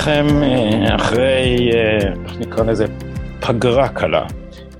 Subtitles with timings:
[0.00, 2.86] לכם, אה, אחרי, אה, איך נקרא לזה,
[3.40, 4.26] פגרה קלה.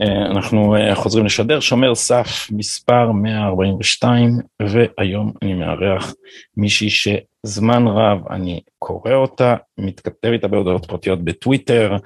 [0.03, 4.31] אה, אנחנו חוזרים לשדר, שומר סף מספר 142,
[4.63, 6.15] והיום אני מארח
[6.57, 11.97] מישהי שזמן רב אני קורא אותה, מתכתב איתה בהודעות פרטיות בטוויטר,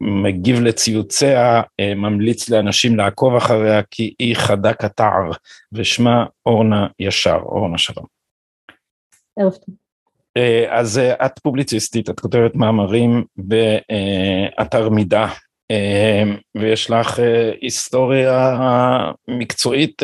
[0.00, 1.62] מגיב לציוציה,
[1.96, 5.30] ממליץ לאנשים לעקוב אחריה כי היא חדה קטר,
[5.72, 7.38] ושמה אורנה ישר.
[7.42, 8.06] אורנה שלום.
[9.38, 9.85] ערב טוב.
[10.36, 15.26] אה, אז אה, את פובליציסטית, את כותבת מאמרים באתר מידע,
[15.70, 16.22] אה,
[16.54, 17.18] ויש לך
[17.60, 18.58] היסטוריה
[19.28, 20.02] מקצועית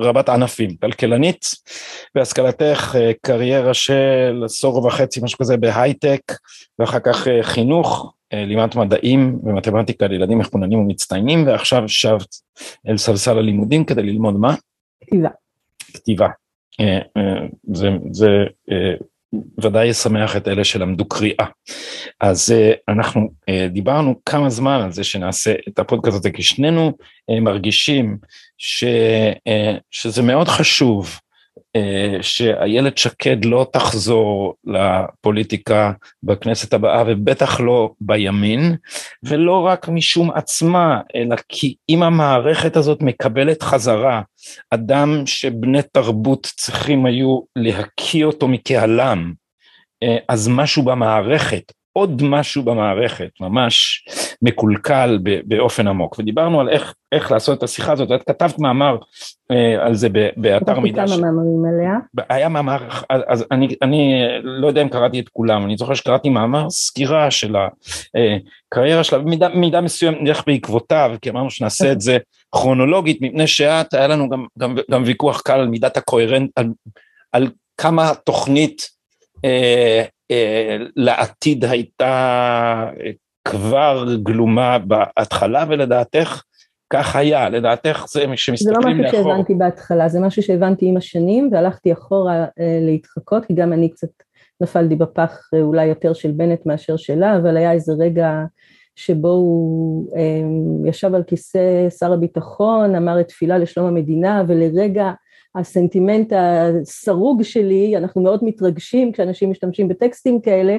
[0.00, 1.44] רבת ענפים, כלכלנית,
[2.14, 6.20] בהשכלתך קריירה של עשור וחצי, משהו כזה בהייטק,
[6.78, 12.34] ואחר כך חינוך, לימדת מדעים ומתמטיקה לילדים מחוננים ומצטיינים, ועכשיו שבת
[12.88, 14.54] אל סלסל הלימודים כדי ללמוד מה?
[15.00, 15.28] כתיבה.
[15.94, 16.28] כתיבה.
[17.72, 18.28] זה, זה
[19.62, 21.46] ודאי ישמח את אלה שלמדו קריאה.
[22.20, 26.92] אז uh, אנחנו uh, דיברנו כמה זמן על זה שנעשה את הפודקאסט הזה, כי שנינו
[27.30, 28.18] uh, מרגישים
[28.58, 28.84] ש,
[29.90, 31.18] שזה מאוד חשוב
[32.20, 38.76] שאיילת שקד לא תחזור לפוליטיקה בכנסת הבאה ובטח לא בימין
[39.22, 44.22] ולא רק משום עצמה אלא כי אם המערכת הזאת מקבלת חזרה
[44.70, 49.32] אדם שבני תרבות צריכים היו להקיא אותו מקהלם
[50.02, 54.04] אה, אז משהו במערכת עוד משהו במערכת ממש
[54.42, 58.96] מקולקל באופן עמוק ודיברנו על איך, איך לעשות את השיחה הזאת את כתבת מאמר
[59.50, 61.06] אה, על זה באתר מידע.
[61.06, 62.26] כמה מאמרים עליה.
[62.28, 62.78] היה מאמר
[63.10, 67.56] אז אני, אני לא יודע אם קראתי את כולם אני זוכר שקראתי מאמר סקירה של
[68.72, 72.18] הקריירה שלה במידה, במידה מסוים נלך בעקבותיו כי אמרנו שנעשה את זה
[72.52, 76.66] כרונולוגית מפני שאת היה לנו גם, גם, גם ויכוח קל על מידת הקוהרנט על,
[77.32, 78.88] על כמה תוכנית
[79.44, 80.04] אה, אה,
[80.96, 82.10] לעתיד הייתה
[83.00, 83.10] אה,
[83.44, 86.42] כבר גלומה בהתחלה ולדעתך
[86.92, 88.92] כך היה, לדעתך זה שמסתכלים לאחור.
[88.92, 89.32] זה לא משהו לאחור.
[89.32, 94.08] שהבנתי בהתחלה, זה משהו שהבנתי עם השנים והלכתי אחורה אה, להתחקות, כי גם אני קצת
[94.60, 98.44] נפלתי בפח אה, אולי יותר של בנט מאשר שלה, אבל היה איזה רגע
[98.96, 105.10] שבו הוא אה, ישב על כיסא שר הביטחון, אמר את תפילה לשלום המדינה, ולרגע
[105.54, 110.76] הסנטימנט הסרוג שלי, אנחנו מאוד מתרגשים כשאנשים משתמשים בטקסטים כאלה,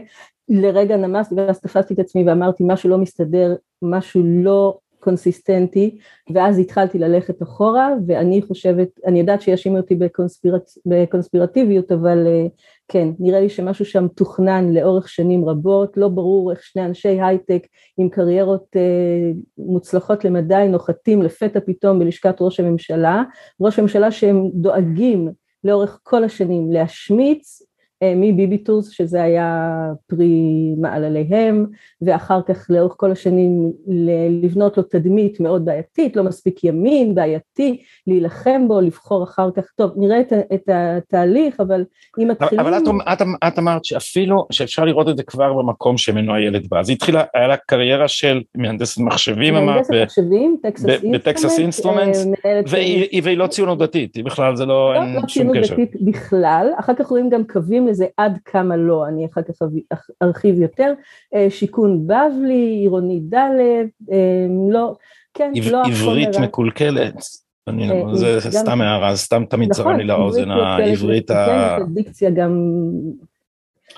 [0.49, 5.97] לרגע נמסתי ואז תפסתי את עצמי ואמרתי משהו לא מסתדר, משהו לא קונסיסטנטי,
[6.33, 12.45] ואז התחלתי ללכת אחורה, ואני חושבת, אני יודעת שיאשימו אותי בקונספירט, בקונספירטיביות, אבל אה,
[12.87, 17.67] כן, נראה לי שמשהו שם תוכנן לאורך שנים רבות, לא ברור איך שני אנשי הייטק
[17.97, 23.23] עם קריירות אה, מוצלחות למדי נוחתים לפתע פתאום בלשכת ראש הממשלה,
[23.61, 25.29] ראש הממשלה שהם דואגים
[25.63, 27.61] לאורך כל השנים להשמיץ
[28.03, 29.71] אה, מביביטוס שזה היה
[30.07, 31.65] פרי מעלליהם
[32.01, 33.71] ואחר כך לאורך כל השנים
[34.41, 39.91] לבנות לו תדמית מאוד בעייתית, לא מספיק ימין, בעייתי, להילחם בו, לבחור אחר כך, טוב
[39.95, 41.83] נראה את, את התהליך אבל
[42.19, 42.59] אם מתחילים...
[42.59, 42.83] אבל את,
[43.13, 46.95] את, את אמרת שאפילו שאפשר לראות את זה כבר במקום שממנו היא באה, אז היא
[46.95, 50.57] התחילה, היה לה קריירה של מהנדסת מחשבים, מהנדסת מחשבים,
[51.13, 52.61] ב Texas Instruments, אה,
[53.23, 55.61] והיא לא ציונות דתית, היא בכלל זה לא, לא אין לא שום קשר.
[55.61, 59.41] לא ציונות דתית בכלל, אחר כך רואים גם קווים לזה עד כמה לא, אני אחר
[59.41, 59.61] כך
[60.23, 60.93] ארחיב יותר,
[61.35, 63.35] אה, שיכון בבלי, עירוני ד',
[64.11, 64.95] אה, לא,
[65.33, 67.15] כן, לא עברית מקולקלת.
[67.67, 71.77] אני, אה, זה סתם הערה, סתם תמיד צרה נכון, לי לאוזן העברית ה...
[71.93, 72.81] דיקציה גם,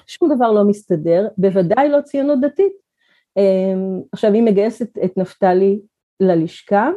[0.07, 2.73] שום דבר לא מסתדר, בוודאי לא ציונות דתית.
[4.11, 5.79] עכשיו היא מגייסת את נפתלי
[6.19, 6.89] ללשכה,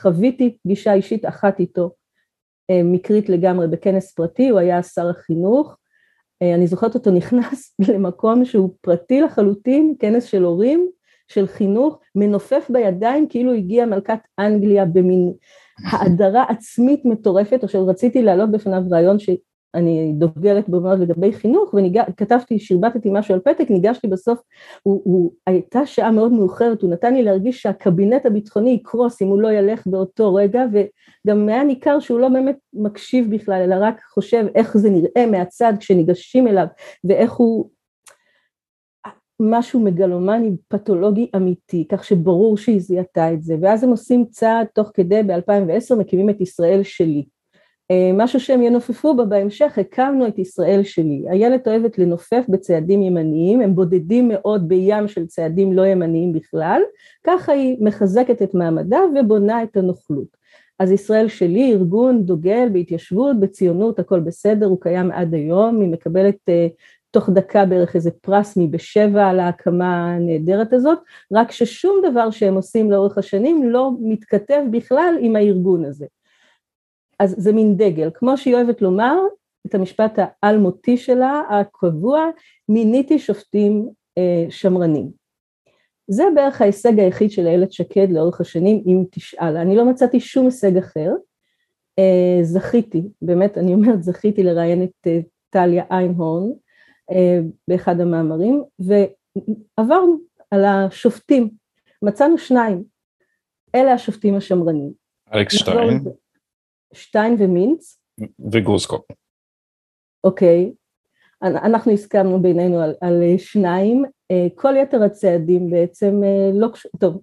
[0.00, 1.90] חוויתי פגישה אישית אחת איתו
[2.72, 5.76] מקרית לגמרי בכנס פרטי, הוא היה שר החינוך,
[6.42, 10.88] אה, אני זוכרת אותו נכנס למקום שהוא פרטי לחלוטין, כנס של הורים,
[11.28, 15.32] של חינוך, מנופף בידיים כאילו הגיעה מלכת אנגליה במין
[15.90, 19.30] האדרה עצמית מטורפת, עכשיו רציתי להעלות בפניו רעיון ש...
[19.74, 21.74] אני דוגלת בו מאוד לגבי חינוך,
[22.08, 24.38] וכתבתי, שרבטתי משהו על פתק, ניגשתי בסוף,
[24.82, 29.40] הוא, הוא, הייתה שעה מאוד מאוחרת, הוא נתן לי להרגיש שהקבינט הביטחוני יקרוס אם הוא
[29.40, 34.46] לא ילך באותו רגע, וגם היה ניכר שהוא לא באמת מקשיב בכלל, אלא רק חושב
[34.54, 36.66] איך זה נראה מהצד כשניגשים אליו,
[37.04, 37.70] ואיך הוא...
[39.40, 44.90] משהו מגלומני פתולוגי אמיתי, כך שברור שהיא זיהתה את זה, ואז הם עושים צעד תוך
[44.94, 47.24] כדי ב-2010 מקימים את ישראל שלי.
[47.90, 51.24] אה, משהו שהם ינופפו בה בהמשך, הקמנו את ישראל שלי.
[51.30, 56.80] איילת אוהבת לנופף בצעדים ימניים, הם בודדים מאוד בים של צעדים לא ימניים בכלל,
[57.26, 60.44] ככה היא מחזקת את מעמדה ובונה את הנוכלות.
[60.78, 66.36] אז ישראל שלי, ארגון דוגל בהתיישבות, בציונות, הכל בסדר, הוא קיים עד היום, היא מקבלת
[66.50, 66.72] uh,
[67.10, 70.98] תוך דקה בערך איזה פרס מבשבע על ההקמה הנהדרת הזאת,
[71.32, 76.06] רק ששום דבר שהם עושים לאורך השנים לא מתכתב בכלל עם הארגון הזה.
[77.18, 79.16] אז זה מין דגל, כמו שהיא אוהבת לומר,
[79.66, 82.26] את המשפט האלמותי שלה, הקבוע,
[82.68, 83.88] מיניתי שופטים
[84.18, 85.10] אה, שמרנים.
[86.08, 89.56] זה בערך ההישג היחיד של איילת שקד לאורך השנים, אם תשאל.
[89.56, 91.10] אני לא מצאתי שום הישג אחר.
[91.98, 95.18] אה, זכיתי, באמת, אני אומרת, זכיתי לראיין את אה,
[95.50, 96.50] טליה איינהורן
[97.10, 100.18] אה, באחד המאמרים, ועברנו
[100.50, 101.50] על השופטים,
[102.02, 102.84] מצאנו שניים,
[103.74, 104.92] אלה השופטים השמרנים.
[105.34, 106.04] אלכס שטיין.
[106.94, 108.00] שטיין ומינץ.
[108.52, 109.02] וגרוסקופ.
[110.24, 110.72] אוקיי,
[111.42, 117.20] אנחנו הסכמנו בינינו על, על שניים, אה, כל יתר הצעדים בעצם אה, לא קשורים, טוב,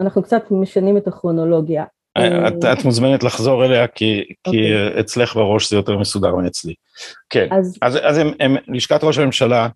[0.00, 1.84] אנחנו קצת משנים את הכרונולוגיה.
[2.16, 4.50] אה, את, את מוזמנת לחזור אליה כי, okay.
[4.50, 5.00] כי אוקיי.
[5.00, 6.74] אצלך בראש זה יותר מסודר מאצלי.
[7.30, 9.68] כן, אז, אז, אז הם, הם לשכת ראש הממשלה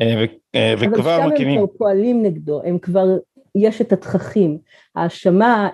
[0.00, 0.24] ו,
[0.78, 1.58] וכבר מקימים...
[1.58, 3.06] אבל שם הם כבר פועלים נגדו, הם כבר,
[3.54, 4.58] יש את התככים.
[4.96, 5.68] ההאשמה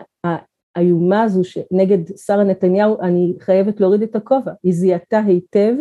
[0.79, 5.75] האיומה הזו נגד שרה נתניהו, אני חייבת להוריד את הכובע, היא זיהתה היטב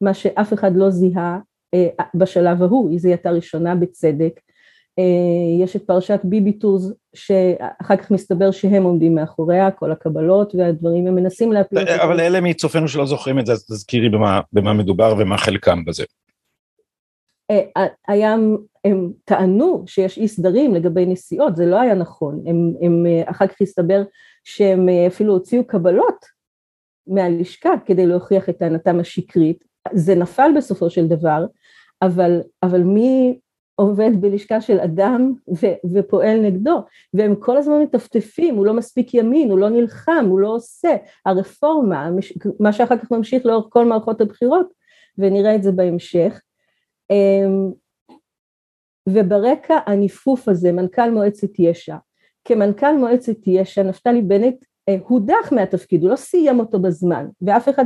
[0.00, 1.38] מה שאף אחד לא זיהה
[1.74, 4.40] אה, בשלב ההוא, היא זיהתה ראשונה בצדק.
[4.98, 11.06] אה, יש את פרשת ביבי טורס, שאחר כך מסתבר שהם עומדים מאחוריה, כל הקבלות והדברים,
[11.06, 11.78] הם מנסים להפיל...
[11.78, 16.04] אבל אלה מצופינו שלא זוכרים את זה, אז תזכירי במה, במה מדובר ומה חלקם בזה.
[17.50, 18.36] אה, היה,
[18.84, 23.56] הם טענו שיש אי סדרים לגבי נסיעות, זה לא היה נכון, הם, הם אחר כך
[23.60, 24.02] הסתבר
[24.44, 26.24] שהם אפילו הוציאו קבלות
[27.06, 31.46] מהלשכה כדי להוכיח את טענתם השקרית, זה נפל בסופו של דבר,
[32.02, 33.38] אבל, אבל מי
[33.74, 36.82] עובד בלשכה של אדם ו, ופועל נגדו,
[37.14, 40.96] והם כל הזמן מטפטפים, הוא לא מספיק ימין, הוא לא נלחם, הוא לא עושה,
[41.26, 42.10] הרפורמה,
[42.60, 44.72] מה שאחר כך ממשיך לאורך כל מערכות הבחירות,
[45.18, 46.40] ונראה את זה בהמשך.
[47.10, 47.70] אמ,
[49.08, 51.96] וברקע הניפוף הזה, מנכ"ל מועצת יש"ע,
[52.44, 54.54] כמנכ"ל מועצת יש"ע, נפתלי בנט
[54.88, 57.84] אה, הודח מהתפקיד, הוא לא סיים אותו בזמן, ואף אחד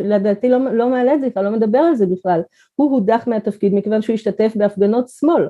[0.00, 2.40] לדעתי לא, לא מעלה את זה בכלל, לא מדבר על זה בכלל,
[2.74, 5.48] הוא הודח מהתפקיד מכיוון שהוא השתתף בהפגנות שמאל.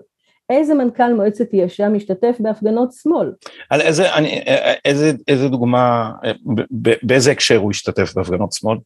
[0.51, 3.33] איזה מנכ"ל מועצת יש"ע משתתף בהפגנות שמאל?
[3.71, 4.45] על איזה, אני,
[4.85, 6.13] איזה, איזה דוגמה,
[7.03, 8.79] באיזה הקשר הוא השתתף בהפגנות שמאל?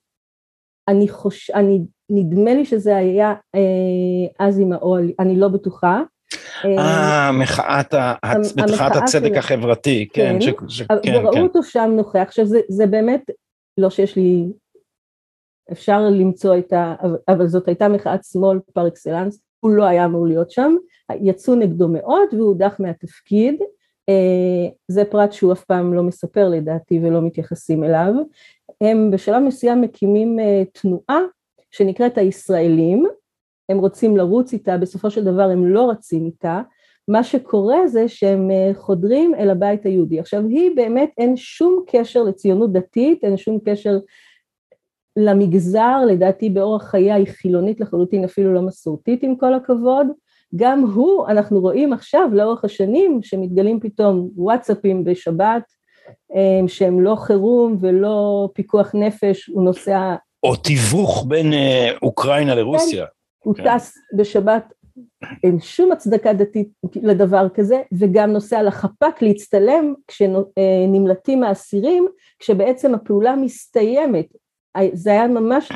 [0.89, 1.51] אני חוש...
[1.51, 1.81] אני,
[2.11, 6.03] נדמה לי שזה היה אה, אז עם האוהל, אני לא בטוחה,
[6.65, 7.95] אה, מחאת
[8.97, 10.39] הצדק החברתי, כן.
[10.41, 10.53] כן,
[11.03, 11.41] כן וראו כן.
[11.41, 12.19] אותו שם נוכח.
[12.21, 13.31] עכשיו זה באמת,
[13.79, 14.45] לא שיש לי,
[15.73, 16.95] אפשר למצוא את ה...
[17.29, 20.77] אבל זאת הייתה מחאת שמאל פר אקסלנס, הוא לא היה אמור להיות שם,
[21.21, 23.63] יצאו נגדו מאוד והוא הודח מהתפקיד,
[24.09, 28.15] אה, זה פרט שהוא אף פעם לא מספר לדעתי ולא מתייחסים אליו.
[28.81, 31.21] הם בשלב מסוים מקימים אה, תנועה
[31.71, 33.07] שנקראת הישראלים,
[33.73, 36.61] הם רוצים לרוץ איתה, בסופו של דבר הם לא רצים איתה,
[37.09, 40.21] מה שקורה זה שהם אה, חודרים אל הבית היהודי.
[40.21, 43.99] עכשיו היא באמת אין שום קשר לציונות דתית, אין שום קשר
[45.17, 50.07] למגזר, לדעתי באורח חייה היא חילונית לחלוטין, אפילו לא מסורתית עם כל הכבוד.
[50.57, 55.63] גם הוא, אנחנו רואים עכשיו לאורך השנים שמתגלים פתאום וואטסאפים בשבת,
[56.35, 60.15] אה, שהם לא חירום ולא פיקוח נפש, הוא נוסע...
[60.43, 63.07] או תיווך בין אה, אוקראינה לרוסיה.
[63.45, 63.79] הוא כן.
[63.79, 64.73] טס בשבת,
[65.45, 66.69] אין שום הצדקה דתית
[67.03, 72.07] לדבר כזה, וגם נוסע לחפ"ק להצטלם כשנמלטים האסירים,
[72.39, 74.27] כשבעצם הפעולה מסתיימת.
[74.93, 75.73] זה היה ממש,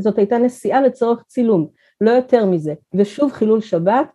[0.00, 1.68] זאת הייתה נסיעה לצורך צילום,
[2.00, 2.74] לא יותר מזה.
[2.94, 4.08] ושוב חילול שבת,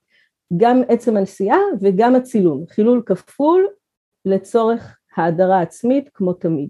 [0.58, 3.68] גם עצם הנסיעה וגם הצילום, חילול כפול
[4.26, 6.70] לצורך האדרה עצמית כמו תמיד.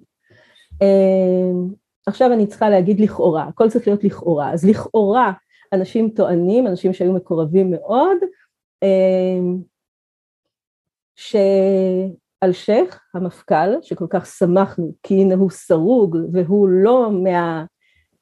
[0.82, 1.68] אמ,
[2.06, 5.32] עכשיו אני צריכה להגיד לכאורה, הכל צריך להיות לכאורה, אז לכאורה
[5.75, 8.17] אנשים טוענים, אנשים שהיו מקורבים מאוד,
[8.84, 9.58] אמ,
[11.15, 17.65] שאלשיך, המפכ"ל, שכל כך שמחנו כי הנה הוא סרוג והוא לא מה...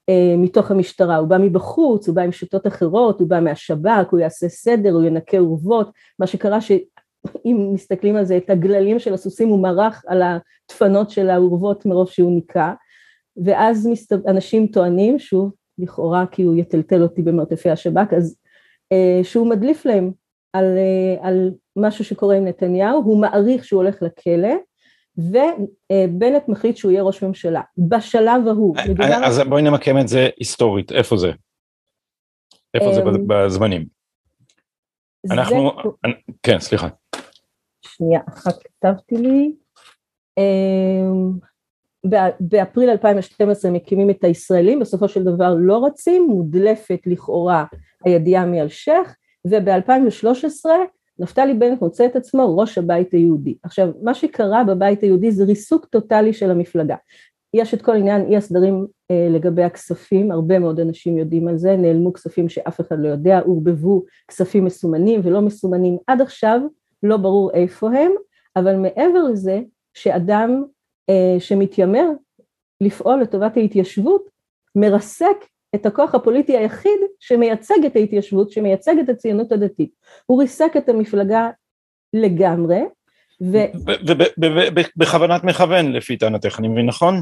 [0.10, 4.20] אה, מתוך המשטרה, הוא בא מבחוץ, הוא בא עם שיטות אחרות, הוא בא מהשב"כ, הוא
[4.20, 9.50] יעשה סדר, הוא ינקה אורוות, מה שקרה שאם מסתכלים על זה, את הגללים של הסוסים
[9.50, 12.74] הוא מרח על הדפנות של האורוות מרוב שהוא ניקה,
[13.44, 13.90] ואז
[14.28, 18.38] אנשים טוענים, שוב, לכאורה כי הוא יטלטל אותי במרתפי השב"כ, אז
[18.92, 20.12] אה, שהוא מדליף להם
[20.54, 24.54] על, אה, על משהו שקורה עם נתניהו, הוא מעריך שהוא הולך לכלא,
[25.18, 27.62] ובנט מחליט שהוא יהיה ראש ממשלה.
[27.78, 28.76] בשלב ההוא.
[29.02, 31.32] אה, אז בואי נמקם את זה היסטורית, איפה זה?
[32.74, 33.86] איפה זה אמ, בזמנים?
[35.32, 35.72] אנחנו,
[36.44, 36.88] כן, סליחה.
[37.82, 39.56] שנייה אחת כתבתי לי.
[42.40, 47.66] באפריל 2012 מקימים את הישראלים, בסופו של דבר לא רצים, מודלפת לכאורה
[48.06, 49.16] הידיעה מאלשיך,
[49.48, 50.66] וב-2013
[51.20, 53.56] נפתלי בנט מוצא את עצמו ראש הבית היהודי.
[53.64, 56.96] עכשיו, מה שקרה בבית היהודי זה ריסוק טוטאלי של המפלגה.
[57.54, 61.76] יש את כל עניין אי הסדרים אה, לגבי הכספים, הרבה מאוד אנשים יודעים על זה,
[61.76, 66.62] נעלמו כספים שאף אחד לא יודע, עורבבו כספים מסומנים ולא מסומנים, עד עכשיו
[67.04, 68.12] לא ברור איפה הם,
[68.56, 69.62] אבל מעבר לזה,
[69.94, 70.64] שאדם
[71.40, 72.06] שמתיימר
[72.82, 74.30] לפעול לטובת ההתיישבות,
[74.76, 75.38] מרסק
[75.76, 79.92] את הכוח הפוליטי היחיד שמייצג את ההתיישבות, שמייצג את הציונות הדתית.
[80.26, 81.50] הוא ריסק את המפלגה
[82.14, 82.82] לגמרי,
[84.38, 87.22] ובכוונת מכוון לפי טענתך, אני מבין נכון?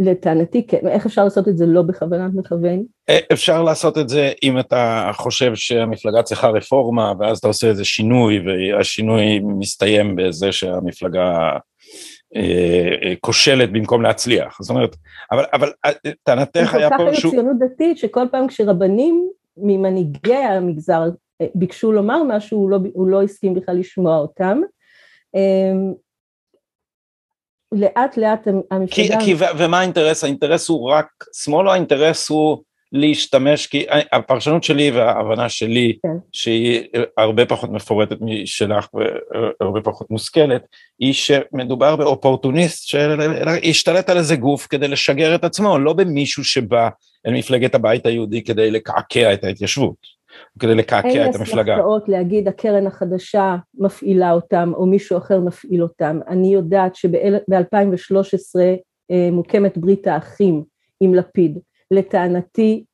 [0.00, 2.82] לטענתי כן, איך אפשר לעשות את זה לא בכוונת מכוון?
[3.08, 7.84] אה, אפשר לעשות את זה אם אתה חושב שהמפלגה צריכה רפורמה ואז אתה עושה איזה
[7.84, 11.58] שינוי והשינוי מסתיים בזה שהמפלגה אה, אה,
[13.20, 14.96] כושלת במקום להצליח, זאת אומרת,
[15.32, 15.72] אבל, אבל
[16.22, 16.96] טענתך היה פה.
[16.96, 21.02] כל כך ציונות דתית שכל פעם כשרבנים ממנהיגי המגזר
[21.54, 24.60] ביקשו לומר משהו, הוא לא, הוא לא הסכים בכלל לשמוע אותם.
[27.72, 29.20] לאט לאט המפלגה...
[29.20, 30.24] כי, כי, ומה האינטרס?
[30.24, 32.62] האינטרס הוא רק שמאל או האינטרס הוא
[32.92, 36.08] להשתמש, כי הפרשנות שלי וההבנה שלי, כן.
[36.32, 36.80] שהיא
[37.16, 40.66] הרבה פחות מפורטת משלך והרבה פחות מושכלת,
[40.98, 46.88] היא שמדובר באופורטוניסט שהשתלט על איזה גוף כדי לשגר את עצמו, לא במישהו שבא
[47.26, 50.16] אל מפלגת הבית היהודי כדי לקעקע את ההתיישבות.
[50.58, 51.72] כדי לקעקע את המפלגה.
[51.72, 56.18] אין אסמכתאות להגיד הקרן החדשה מפעילה אותם או מישהו אחר מפעיל אותם.
[56.28, 58.60] אני יודעת שב-2013
[59.10, 60.62] אה, מוקמת ברית האחים
[61.00, 61.58] עם לפיד.
[61.90, 62.84] לטענתי,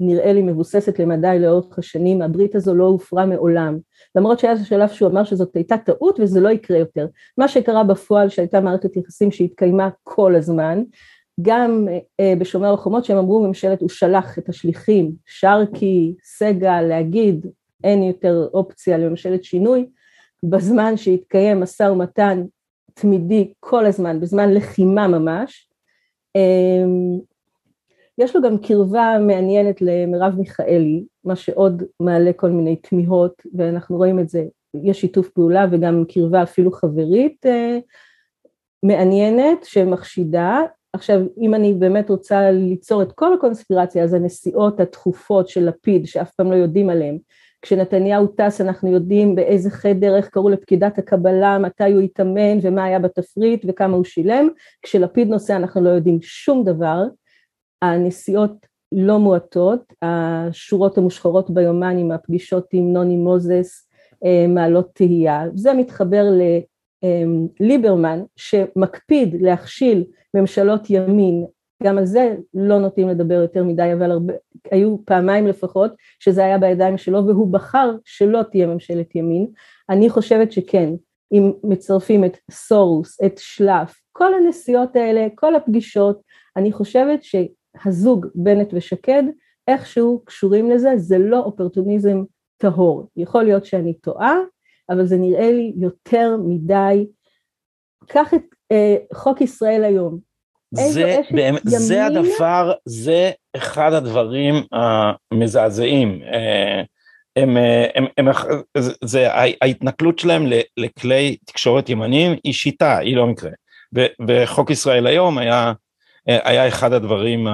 [0.00, 3.78] נראה לי מבוססת למדי לאורך השנים, הברית הזו לא הופרה מעולם.
[4.14, 7.06] למרות שהיה שלב שהוא אמר שזאת הייתה טעות וזה לא יקרה יותר.
[7.38, 10.82] מה שקרה בפועל שהייתה מערכת יחסים שהתקיימה כל הזמן,
[11.42, 11.88] גם
[12.20, 17.46] אה, בשומר החומות שהם אמרו ממשלת הוא שלח את השליחים, שרקי, סגל, להגיד
[17.84, 19.86] אין יותר אופציה לממשלת שינוי,
[20.42, 22.44] בזמן שהתקיים משא ומתן
[22.94, 25.68] תמידי כל הזמן, בזמן לחימה ממש.
[26.36, 27.18] אמ,
[28.18, 34.18] יש לו גם קרבה מעניינת למרב מיכאלי, מה שעוד מעלה כל מיני תמיהות, ואנחנו רואים
[34.18, 34.44] את זה,
[34.82, 37.78] יש שיתוף פעולה וגם קרבה אפילו חברית אה,
[38.82, 40.60] מעניינת שמחשידה,
[40.94, 46.30] עכשיו, אם אני באמת רוצה ליצור את כל הקונספירציה, אז הנסיעות התכופות של לפיד, שאף
[46.34, 47.18] פעם לא יודעים עליהן,
[47.64, 52.98] כשנתניהו טס אנחנו יודעים באיזה חדר, איך קראו לפקידת הקבלה, מתי הוא התאמן ומה היה
[52.98, 54.48] בתפריט וכמה הוא שילם,
[54.82, 57.02] כשלפיד נוסע אנחנו לא יודעים שום דבר,
[57.82, 63.88] הנסיעות לא מועטות, השורות המושחרות ביומן עם הפגישות עם נוני מוזס
[64.24, 66.24] אה, מעלות תהייה, זה מתחבר
[67.60, 70.04] לליברמן אה, שמקפיד להכשיל
[70.34, 71.44] ממשלות ימין,
[71.84, 74.32] גם על זה לא נוטים לדבר יותר מדי, אבל הרבה,
[74.70, 79.46] היו פעמיים לפחות שזה היה בידיים שלו והוא בחר שלא תהיה ממשלת ימין.
[79.90, 80.90] אני חושבת שכן,
[81.32, 86.20] אם מצרפים את סורוס, את שלף, כל הנסיעות האלה, כל הפגישות,
[86.56, 89.22] אני חושבת שהזוג בנט ושקד
[89.68, 92.22] איכשהו קשורים לזה, זה לא אופרטוניזם
[92.56, 93.08] טהור.
[93.16, 94.36] יכול להיות שאני טועה,
[94.90, 97.06] אבל זה נראה לי יותר מדי.
[98.06, 100.33] קח את אה, חוק ישראל היום.
[100.74, 106.20] זה, באמת, זה הדבר, זה אחד הדברים המזעזעים.
[106.32, 106.82] אה,
[107.36, 113.26] הם, אה, הם, הם, הם, זה, ההתנכלות שלהם לכלי תקשורת ימניים היא שיטה, היא לא
[113.26, 113.50] מקרה.
[114.28, 115.72] וחוק ישראל היום היה,
[116.26, 117.46] היה אחד הדברים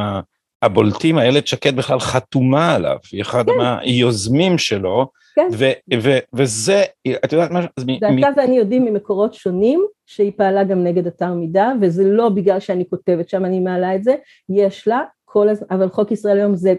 [0.63, 3.57] הבולטים, איילת שקד בכלל חתומה עליו, היא אחד כן.
[3.57, 5.49] מהיוזמים שלו, כן.
[5.53, 5.65] ו,
[6.03, 6.83] ו, וזה,
[7.25, 7.61] את יודעת מה...
[7.61, 8.21] ואתה מ...
[8.37, 13.29] ואני יודעים ממקורות שונים שהיא פעלה גם נגד אתר מידה, וזה לא בגלל שאני כותבת
[13.29, 14.15] שם, אני מעלה את זה,
[14.49, 16.75] יש לה כל הזמן, אבל חוק ישראל היום זה...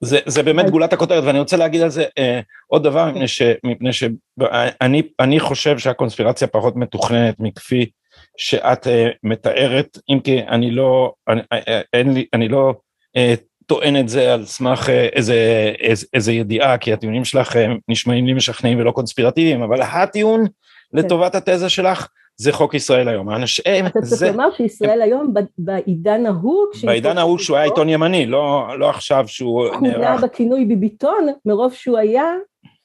[0.00, 3.42] זה, זה באמת גולת הכותרת, ואני רוצה להגיד על זה אה, עוד דבר, מפני, ש,
[3.64, 7.90] מפני שאני אני חושב שהקונספירציה פחות מתוכננת מכפי
[8.36, 12.74] שאת אה, מתארת, אם כי אני לא, אני, אה, אה אין לי, אני לא
[13.16, 13.34] אה,
[13.66, 15.34] טוען את זה על סמך אה, איזה,
[15.80, 20.98] איזה, איזה ידיעה, כי הטיעונים שלך אה, נשמעים לי משכנעים ולא קונספירטיביים, אבל הטיעון כן.
[20.98, 23.28] לטובת התזה שלך זה חוק ישראל היום.
[23.28, 28.66] האנשים, אתה צריך לומר שישראל היום בעידן ההוא, בעידן ההוא שהוא היה עיתון ימני, לא,
[28.78, 29.96] לא עכשיו שהוא נערך.
[29.96, 32.36] כונה בכינוי ביביטון מרוב שהוא היה אה,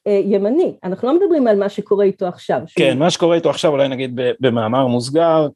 [0.06, 2.62] ימני, אנחנו לא מדברים על מה שקורה איתו עכשיו.
[2.76, 5.48] כן, מה שקורה איתו עכשיו אולי נגיד במאמר מוסגר,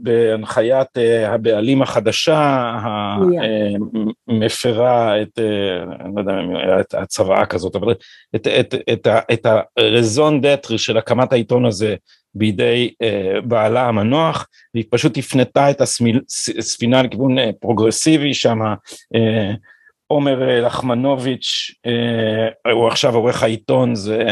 [0.00, 2.72] בהנחיית אה, הבעלים החדשה,
[4.28, 7.94] המפרה את, אה, אני לא יודע אם את הצוואה כזאת, אבל
[8.36, 11.94] את, את, את, את ה raison d'être של הקמת העיתון הזה
[12.34, 12.92] בידי
[13.44, 15.80] בעלה המנוח, והיא פשוט הפנתה את
[16.58, 18.58] הספינה לכיוון פרוגרסיבי שם,
[20.06, 24.24] עומר לחמנוביץ', אה, הוא עכשיו עורך העיתון, זה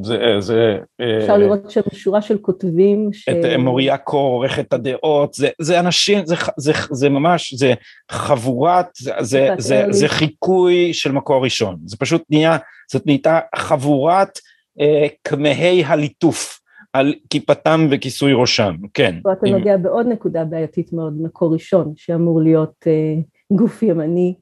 [0.00, 0.78] זה, זה,
[1.18, 3.08] אפשר לראות שם שורה של כותבים.
[3.12, 3.28] ש...
[3.28, 7.74] את מוריה קור, עורכת הדעות, זה, זה אנשים, זה, זה, זה ממש, זה
[8.10, 12.56] חבורת, זה, זה, זה, זה חיקוי של מקור ראשון, זה פשוט נהיה,
[12.92, 14.38] זאת נהייתה חבורת
[14.80, 16.58] אה, כמהי הליטוף.
[16.92, 19.14] על כיפתם וכיסוי ראשם, כן.
[19.22, 19.50] פה אתה.
[19.50, 23.14] נוגע בעוד נקודה בעייתית מאוד, מקור ראשון, שאמור להיות אה,
[23.56, 24.41] גוף ימני, אה,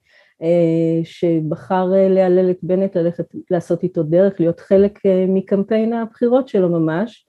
[1.05, 6.69] שבחר אה, להלל את בנט, ללכת לעשות איתו דרך, להיות חלק אה, מקמפיין הבחירות שלו
[6.69, 7.27] ממש,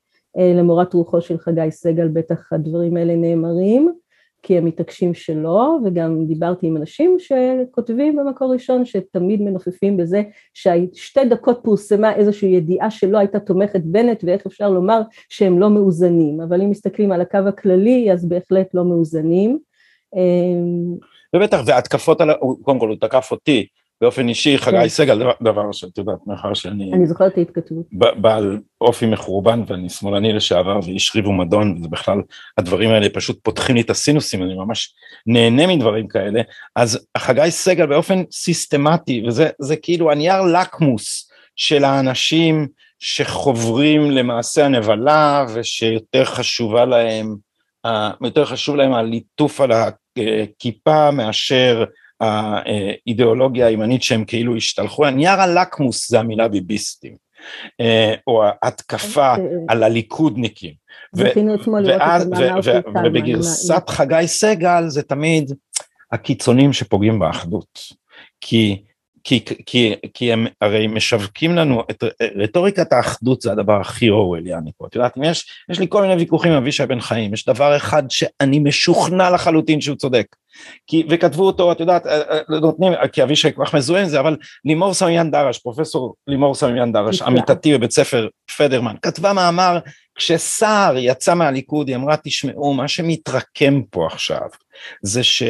[0.56, 3.94] למורת רוחו של חגי סגל בטח הדברים האלה נאמרים,
[4.44, 11.26] כי הם מתעקשים שלא, וגם דיברתי עם אנשים שכותבים במקור ראשון שתמיד מנופפים בזה ששתי
[11.26, 16.62] דקות פורסמה איזושהי ידיעה שלא הייתה תומכת בנט ואיך אפשר לומר שהם לא מאוזנים, אבל
[16.62, 19.60] אם מסתכלים על הקו הכללי אז בהחלט לא מאוזנים.
[21.36, 23.68] ובטח, והתקפות על, קודם כל הוא תקף אותי
[24.02, 24.88] באופן אישי, חגי כן.
[24.88, 26.94] סגל, דבר שאת יודעת, מאחר שאני...
[26.94, 27.86] אני זוכרת את ההתכתבות.
[27.92, 32.22] בעל אופי מחורבן ואני שמאלני לשעבר ואיש ריב ומדון, וזה בכלל,
[32.58, 34.94] הדברים האלה פשוט פותחים לי את הסינוסים, אני ממש
[35.28, 36.42] נהנה מדברים כאלה,
[36.76, 42.68] אז חגי סגל באופן סיסטמטי, וזה כאילו הנייר לקמוס של האנשים
[43.00, 47.36] שחוברים למעשה הנבלה ושיותר חשובה להם,
[48.22, 49.72] יותר חשוב להם הליטוף על
[50.60, 51.84] כיפה מאשר
[52.20, 57.16] האידיאולוגיה הימנית שהם כאילו השתלחו, נייר הלקמוס זה המילה ביביסטים,
[57.82, 59.46] אה, או ההתקפה אוקיי.
[59.68, 60.74] על הליכודניקים.
[63.06, 65.52] ובגרסת חגי סגל זה תמיד
[66.12, 67.80] הקיצונים שפוגעים באחדות.
[68.42, 68.84] כי
[69.24, 72.04] כי, כי, כי הם הרי משווקים לנו את
[72.36, 76.52] רטוריקת האחדות זה הדבר הכי אורווליאני פה, את יודעת, יש, יש לי כל מיני ויכוחים
[76.52, 80.26] עם אבישי בן חיים, יש דבר אחד שאני משוכנע לחלוטין שהוא צודק,
[80.88, 84.20] כי, וכתבו אותו, את יודעת, אה, אה, נותנים, כי אבישי כל כך מזוהה עם זה,
[84.20, 89.80] אבל לימור סמיאן דרש, פרופסור לימור סמיאן דרש, עמיתתי בבית ספר פדרמן, כתבה מאמר,
[90.16, 94.48] כשסער יצא מהליכוד, היא אמרה, תשמעו, מה שמתרקם פה עכשיו,
[95.02, 95.44] זה ש...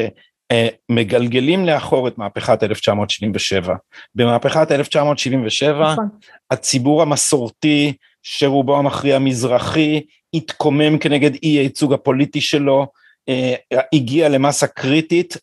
[0.52, 3.76] אה, מגלגלים לאחור את מהפכת 1977.
[4.16, 6.10] במהפכת 1977 נכון.
[6.52, 10.02] הציבור המסורתי שרובו המכריע מזרחי
[10.34, 12.88] התקומם כנגד אי הייצוג הפוליטי שלו,
[13.30, 13.54] אה,
[13.94, 15.38] הגיע למסה קריטית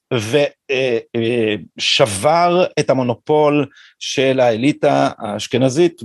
[1.77, 3.67] ושבר אה, את המונופול
[3.99, 6.01] של האליטה האשכנזית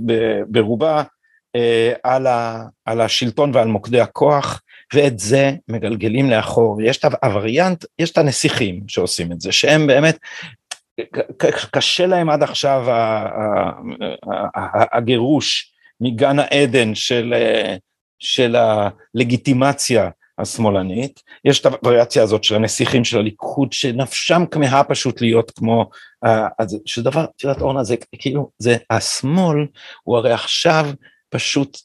[0.48, 1.02] ברובה
[2.84, 4.62] על השלטון ועל מוקדי הכוח.
[4.94, 10.18] ואת זה מגלגלים לאחור, יש את הווריאנט, יש את הנסיכים שעושים את זה, שהם באמת,
[11.70, 12.86] קשה להם עד עכשיו
[14.92, 17.34] הגירוש מגן העדן של,
[18.18, 25.50] של הלגיטימציה השמאלנית, יש את הווריאציה הזאת של הנסיכים של הליכוד שנפשם כמהה פשוט להיות
[25.50, 25.90] כמו,
[26.86, 29.66] שדבר, את יודעת אורנה זה כאילו, זה השמאל
[30.02, 30.86] הוא הרי עכשיו
[31.30, 31.78] פשוט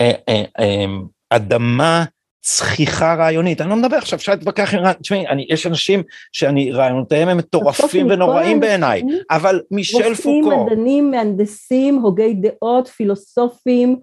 [0.00, 0.84] אה, אה, אה,
[1.30, 2.04] אדמה
[2.40, 7.28] צחיחה רעיונית, אני לא מדבר עכשיו, אפשר להתווכח עם רעיונות, תשמעי, יש אנשים שאני, רעיונותיהם
[7.28, 10.28] הם מטורפים ונוראים בעיניי, אבל מישל פוקו.
[10.28, 13.96] רופאים, מדענים, מהנדסים, הוגי דעות, פילוסופים,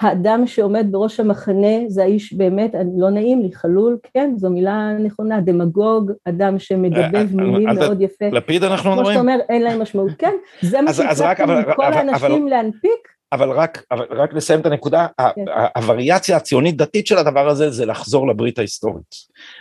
[0.00, 5.40] האדם שעומד בראש המחנה זה האיש באמת, לא נעים לי, חלול, כן, זו מילה נכונה,
[5.40, 8.24] דמגוג, אדם שמדבב אה, מילים מאוד יפה.
[8.32, 9.04] לפיד אנחנו אומרים.
[9.04, 13.17] כמו שאתה אומר, אין להם משמעות, כן, זה מה שהצלחתי מכל האנשים להנפיק.
[13.32, 15.44] אבל רק, אבל רק לסיים את הנקודה, כן.
[15.76, 19.14] הווריאציה הציונית דתית של הדבר הזה זה לחזור לברית ההיסטורית.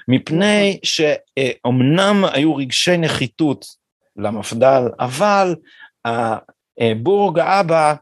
[0.07, 0.79] מפני נכון.
[0.83, 3.65] שאומנם היו רגשי נחיתות
[4.15, 5.55] למפד"ל, אבל
[6.97, 7.93] בורג האבא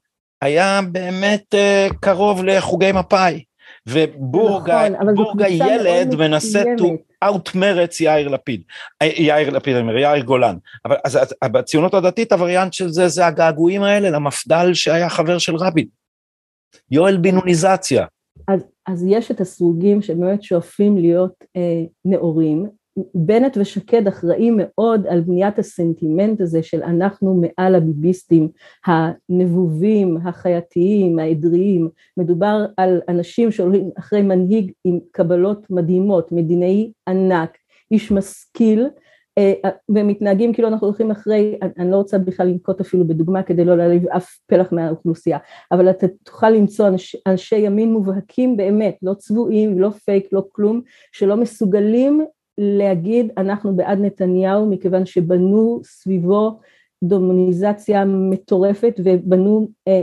[0.42, 3.44] היה באמת אה, קרוב לחוגי מפא"י.
[3.90, 6.84] ובורג נכון, הילד מנסה to
[7.26, 8.62] out מרץ יאיר לפיד,
[9.02, 13.26] אה, יאיר לפיד, אני אומר, יאיר גולן, אבל אז בציונות הדתית הווריאנט של זה זה
[13.26, 15.88] הגעגועים האלה למפד"ל שהיה חבר של רבין,
[16.92, 18.06] יואל בינוניזציה.
[18.48, 22.66] אז, אז יש את הסרוגים שבאמת שואפים להיות אה, נאורים,
[23.16, 28.50] בנט ושקד אחראים מאוד על בניית הסנטימנט הזה של אנחנו מעל הביביסטים
[28.86, 37.58] הנבובים, החייתיים, העדריים, מדובר על אנשים שהולכים אחרי מנהיג עם קבלות מדהימות, מדינאי ענק,
[37.92, 38.88] איש משכיל,
[39.38, 43.78] אה, ומתנהגים כאילו אנחנו הולכים אחרי, אני לא רוצה בכלל לנקוט אפילו בדוגמה כדי לא
[43.78, 45.38] להעליב אף פלח מהאוכלוסייה,
[45.72, 50.82] אבל אתה תוכל למצוא אנשי, אנשי ימין מובהקים באמת, לא צבועים, לא פייק, לא כלום,
[51.12, 52.26] שלא מסוגלים
[52.58, 56.60] להגיד אנחנו בעד נתניהו מכיוון שבנו סביבו
[57.04, 60.02] דומוניזציה מטורפת ובנו אה,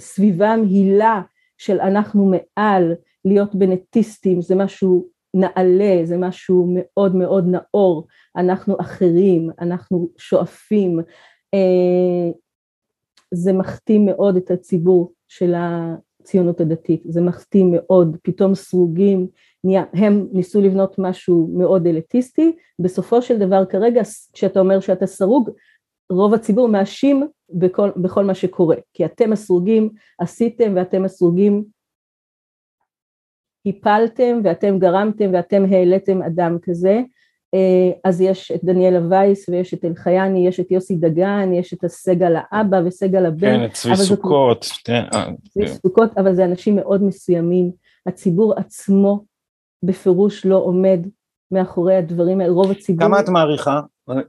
[0.00, 1.22] סביבם הילה
[1.58, 8.06] של אנחנו מעל, להיות בנטיסטים, זה משהו נעלה, זה משהו מאוד מאוד נאור,
[8.36, 10.98] אנחנו אחרים, אנחנו שואפים,
[11.54, 12.30] אה,
[13.34, 19.26] זה מחתים מאוד את הציבור של הציונות הדתית, זה מחתים מאוד, פתאום סרוגים,
[19.74, 24.02] הם ניסו לבנות משהו מאוד אליטיסטי, בסופו של דבר כרגע
[24.32, 25.50] כשאתה אומר שאתה סרוג,
[26.10, 31.64] רוב הציבור מאשים בכל, בכל מה שקורה, כי אתם הסרוגים עשיתם ואתם הסרוגים
[33.66, 37.00] הפלתם ואתם גרמתם ואתם העליתם אדם כזה,
[37.54, 41.84] אה, אז יש את דניאלה וייס ויש את אלחייני, יש את יוסי דגן, יש את
[41.84, 43.56] הסגל האבא וסגל הבן.
[43.56, 44.66] כן, את צבי סוכות.
[44.84, 47.70] כן, אה, צבי סוכות, אבל זה אנשים מאוד מסוימים.
[48.06, 49.24] הציבור עצמו
[49.82, 51.00] בפירוש לא עומד
[51.50, 53.06] מאחורי הדברים האלה, רוב הציבור...
[53.06, 53.80] כמה את מעריכה?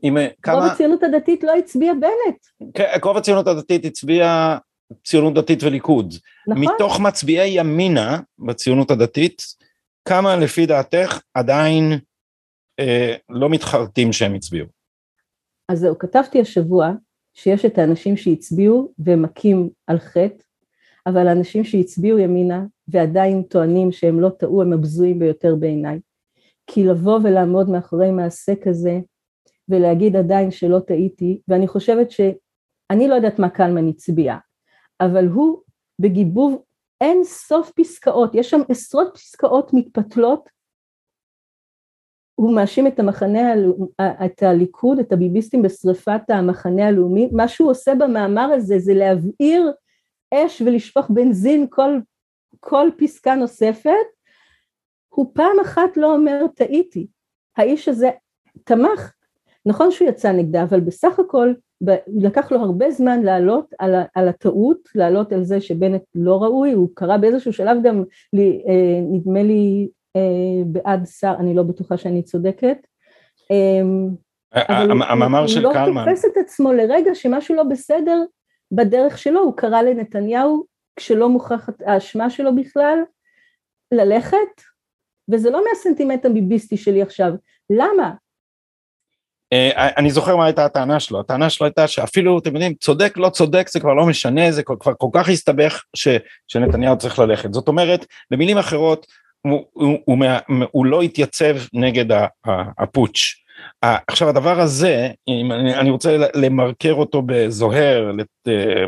[0.01, 0.55] עם, כמה...
[0.55, 2.71] רוב הציונות הדתית לא הצביע בנט.
[2.73, 4.57] כן, רוב הציונות הדתית הצביעה
[5.05, 6.13] ציונות דתית וליכוד.
[6.47, 6.63] נכון.
[6.63, 9.41] מתוך מצביעי ימינה בציונות הדתית,
[10.07, 11.99] כמה לפי דעתך עדיין
[12.79, 14.67] אה, לא מתחרטים שהם הצביעו?
[15.69, 16.91] אז זהו, כתבתי השבוע
[17.33, 20.43] שיש את האנשים שהצביעו ומכים על חטא,
[21.07, 25.99] אבל האנשים שהצביעו ימינה ועדיין טוענים שהם לא טעו, הם הבזויים ביותר בעיניי.
[26.67, 28.99] כי לבוא ולעמוד מאחורי מעשה כזה
[29.69, 34.35] ולהגיד עדיין שלא טעיתי, ואני חושבת שאני לא יודעת מה קלמן הצביע,
[35.01, 35.61] אבל הוא
[35.99, 36.63] בגיבוב
[37.01, 40.49] אין סוף פסקאות, יש שם עשרות פסקאות מתפתלות,
[42.39, 43.53] הוא מאשים את המחנה,
[44.25, 49.71] את הליכוד, את הביביסטים בשריפת המחנה הלאומי, מה שהוא עושה במאמר הזה זה להבעיר
[50.33, 51.99] אש ולשפוך בנזין כל,
[52.59, 53.91] כל פסקה נוספת,
[55.09, 57.07] הוא פעם אחת לא אומר טעיתי,
[57.57, 58.09] האיש הזה
[58.63, 59.13] תמך,
[59.65, 61.53] נכון שהוא יצא נגדה, אבל בסך הכל
[62.07, 66.89] לקח לו הרבה זמן לעלות על, על הטעות, לעלות על זה שבנט לא ראוי, הוא
[66.93, 72.23] קרא באיזשהו שלב גם, לי, אה, נדמה לי, אה, בעד שר, אני לא בטוחה שאני
[72.23, 72.77] צודקת.
[73.51, 74.09] אמ,
[75.09, 75.97] המאמר של קלמן.
[75.97, 78.23] הוא לא תופס את עצמו לרגע שמשהו לא בסדר
[78.71, 80.63] בדרך שלו, הוא קרא לנתניהו,
[80.97, 82.99] כשלא מוכרחת האשמה שלו בכלל,
[83.91, 84.61] ללכת,
[85.31, 87.31] וזה לא מהסנטימנט הביביסטי שלי עכשיו.
[87.69, 88.13] למה?
[89.53, 93.29] אה, אני זוכר מה הייתה הטענה שלו, הטענה שלו הייתה שאפילו, אתם יודעים, צודק, לא
[93.29, 96.07] צודק, זה כבר לא משנה, זה כבר כל כך הסתבך ש,
[96.47, 97.53] שנתניהו צריך ללכת.
[97.53, 99.07] זאת אומרת, במילים אחרות,
[99.41, 100.17] הוא, הוא, הוא,
[100.71, 102.05] הוא לא התייצב נגד
[102.77, 103.46] הפוטש.
[103.81, 105.09] עכשיו הדבר הזה,
[105.79, 108.11] אני רוצה למרקר אותו בזוהר,
[108.47, 108.85] אה,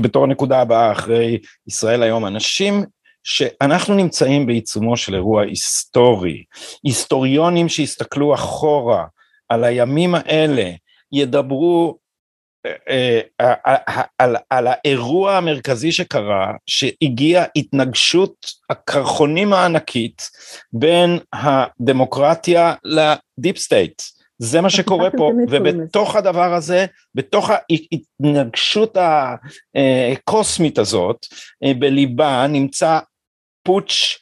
[0.00, 1.38] בתור הנקודה הבאה אחרי
[1.68, 2.84] ישראל היום, אנשים
[3.24, 6.44] שאנחנו נמצאים בעיצומו של אירוע היסטורי,
[6.84, 9.04] היסטוריונים שהסתכלו אחורה,
[9.48, 10.70] על הימים האלה
[11.12, 12.01] ידברו אה, אה, אה,
[14.18, 20.30] על, על האירוע המרכזי שקרה, שהגיעה התנגשות הקרחונים הענקית
[20.72, 24.02] בין הדמוקרטיה ל deep state.
[24.38, 28.96] זה מה שקורה פה, ובתוך הדבר הזה, בתוך ההתנגשות
[29.74, 31.26] הקוסמית הזאת,
[31.78, 32.98] בליבה נמצא
[33.62, 34.21] פוטש אה,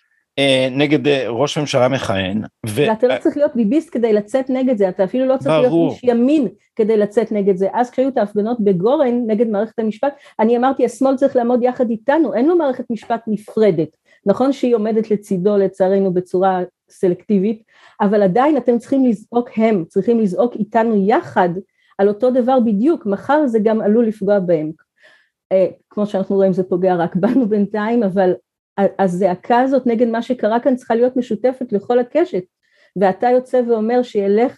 [0.70, 2.42] נגד אה, ראש ממשלה מכהן.
[2.66, 2.80] ו...
[2.88, 5.86] ואתה לא צריך להיות ביביסט כדי לצאת נגד זה, אתה אפילו לא צריך ברור.
[5.86, 7.68] להיות איש ימין כדי לצאת נגד זה.
[7.72, 12.34] אז כשהיו את ההפגנות בגורן נגד מערכת המשפט, אני אמרתי השמאל צריך לעמוד יחד איתנו,
[12.34, 13.96] אין לו מערכת משפט נפרדת.
[14.26, 17.62] נכון שהיא עומדת לצידו לצערנו בצורה סלקטיבית,
[18.00, 21.48] אבל עדיין אתם צריכים לזעוק הם, צריכים לזעוק איתנו יחד
[21.98, 24.70] על אותו דבר בדיוק, מחר זה גם עלול לפגוע בהם.
[25.52, 28.32] אה, כמו שאנחנו רואים זה פוגע רק בנו בינתיים, אבל
[28.98, 32.44] הזעקה הזאת נגד מה שקרה כאן צריכה להיות משותפת לכל הקשת,
[32.96, 34.56] ואתה יוצא ואומר שילך,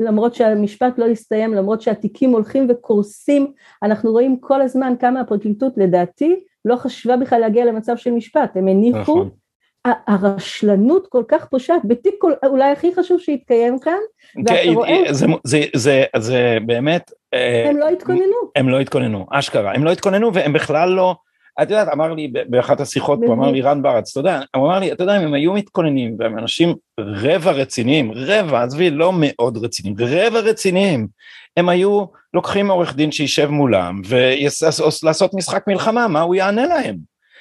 [0.00, 6.40] למרות שהמשפט לא יסתיים, למרות שהתיקים הולכים וקורסים, אנחנו רואים כל הזמן כמה הפרקליטות לדעתי
[6.64, 9.30] לא חשבה בכלל להגיע למצב של משפט, הם הניחו, נכון.
[9.84, 13.98] הרשלנות כל כך פושעת, בתיק כל, אולי הכי חשוב שהתקיים כאן,
[14.36, 14.96] ואתה כן, רואה...
[15.10, 17.12] זה, זה, זה, זה באמת...
[17.34, 18.36] אה, הם לא התכוננו.
[18.56, 21.14] הם לא התכוננו, אשכרה, הם לא התכוננו והם בכלל לא...
[21.62, 24.78] את יודעת, אמר לי באחת השיחות פה, אמר לי רן ברץ, אתה יודע, הוא אמר
[24.78, 29.64] לי, אתה יודע, אם הם היו מתכוננים, והם אנשים רבע רציניים, רבע, עזבי, לא מאוד
[29.64, 31.06] רציניים, רבע רציניים,
[31.56, 36.96] הם היו לוקחים עורך דין שישב מולם, ולעשות משחק מלחמה, מה הוא יענה להם?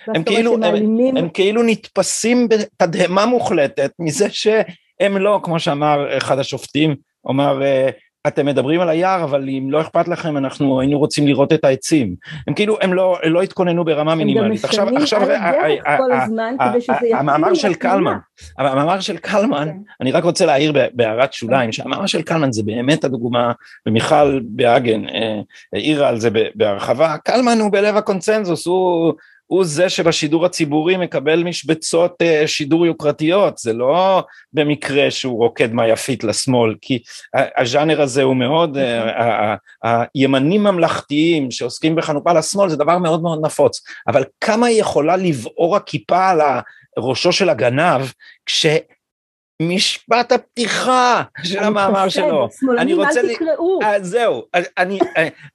[0.08, 6.96] הם כאילו, הם, הם כאילו נתפסים בתדהמה מוחלטת מזה שהם לא, כמו שאמר אחד השופטים,
[7.30, 7.90] אמר, אה,
[8.28, 12.16] אתם מדברים על היער אבל אם לא אכפת לכם אנחנו היינו רוצים לראות את העצים.
[12.48, 14.66] הם כאילו הם לא לא התכוננו ברמה מינימלית.
[14.66, 15.22] עכשיו עכשיו
[17.14, 18.18] המאמר של קלמן
[18.58, 19.78] המאמר של קלמן כן.
[20.02, 23.52] אני רק רוצה להעיר בהערת שוליים שהמאמר של קלמן זה באמת הדוגמה
[23.86, 25.40] ומיכל באגן אה,
[25.74, 27.18] העירה על זה בהרחבה.
[27.18, 29.14] קלמן הוא בלב הקונצנזוס הוא
[29.50, 36.24] הוא זה שבשידור הציבורי מקבל משבצות uh, שידור יוקרתיות, זה לא במקרה שהוא רוקד מהיפית
[36.24, 37.00] לשמאל, כי
[37.58, 43.82] הז'אנר הזה הוא מאוד, uh, הימנים ממלכתיים שעוסקים בחנופה לשמאל זה דבר מאוד מאוד נפוץ,
[44.08, 46.42] אבל כמה היא יכולה לבעור הכיפה על
[46.98, 48.02] ראשו של הגנב,
[48.46, 48.66] כש...
[49.62, 52.48] משפט הפתיחה של המאמר שלו.
[52.78, 53.20] אני רוצה...
[53.20, 53.80] אל תקראו.
[54.02, 54.44] זהו,
[54.78, 55.00] אני,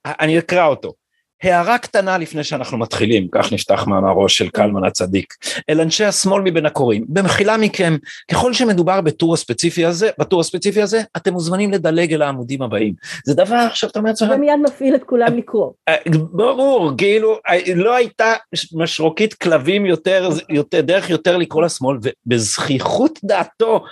[0.05, 0.93] אני אקרא אותו.
[1.43, 5.33] הערה קטנה לפני שאנחנו מתחילים, כך נפתח מאמרו של קלמן הצדיק,
[5.69, 7.97] אל אנשי השמאל מבין הקוראים, במחילה מכם,
[8.31, 12.93] ככל שמדובר בטור הספציפי הזה, בטור הספציפי הזה, אתם מוזמנים לדלג אל העמודים הבאים.
[13.25, 14.29] זה דבר, עכשיו אתה אומר לעצמך...
[14.29, 15.71] זה מיד מפעיל את כולם לקרוא.
[15.87, 15.95] אה,
[16.31, 18.33] ברור, כאילו, אה, לא הייתה
[18.73, 23.83] משרוקית כלבים יותר, יותר, דרך יותר לקרוא לשמאל, ובזכיחות דעתו,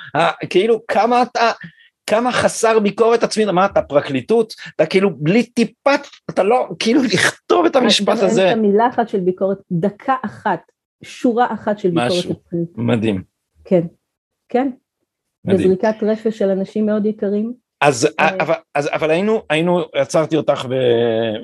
[0.50, 1.52] כאילו, כמה אתה...
[2.08, 7.66] כמה חסר ביקורת עצמית, מה אתה פרקליטות, אתה כאילו בלי טיפת, אתה לא, כאילו לכתוב
[7.66, 8.50] את המשפט הזה.
[8.50, 10.60] אין מילה אחת של ביקורת, דקה אחת,
[11.04, 12.36] שורה אחת של ביקורת משהו,
[12.76, 13.24] מדהים.
[13.66, 13.82] כן,
[14.50, 14.70] כן.
[15.46, 15.60] מדהים.
[15.60, 17.54] בזריקת רפש של אנשים מאוד יקרים.
[17.82, 20.66] אז, אה, אבל, אז, אבל היינו, היינו, עצרתי אותך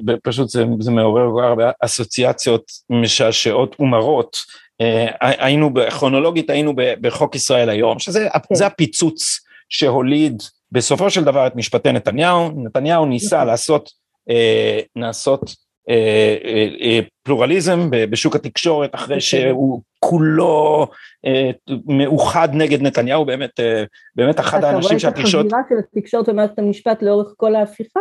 [0.07, 4.37] ופשוט זה, זה מעורר כל הרבה אסוציאציות משעשעות ומרות.
[4.81, 8.65] אה, היינו, כרונולוגית היינו בחוק ישראל היום, שזה כן.
[8.65, 13.47] הפיצוץ שהוליד בסופו של דבר את משפטי נתניהו, נתניהו ניסה נכון.
[13.47, 13.89] לעשות,
[14.29, 15.55] אה, לעשות
[15.89, 19.21] אה, אה, אה, פלורליזם בשוק התקשורת אחרי.
[19.21, 20.87] שהוא כולו
[21.25, 21.51] אה,
[21.85, 23.83] מאוחד נגד נתניהו, באמת, אה,
[24.15, 25.45] באמת אחד האנשים שהתקשורת...
[25.45, 27.99] אתה רואה את החבירה של התקשורת ומערכת המשפט לאורך כל ההפיכה.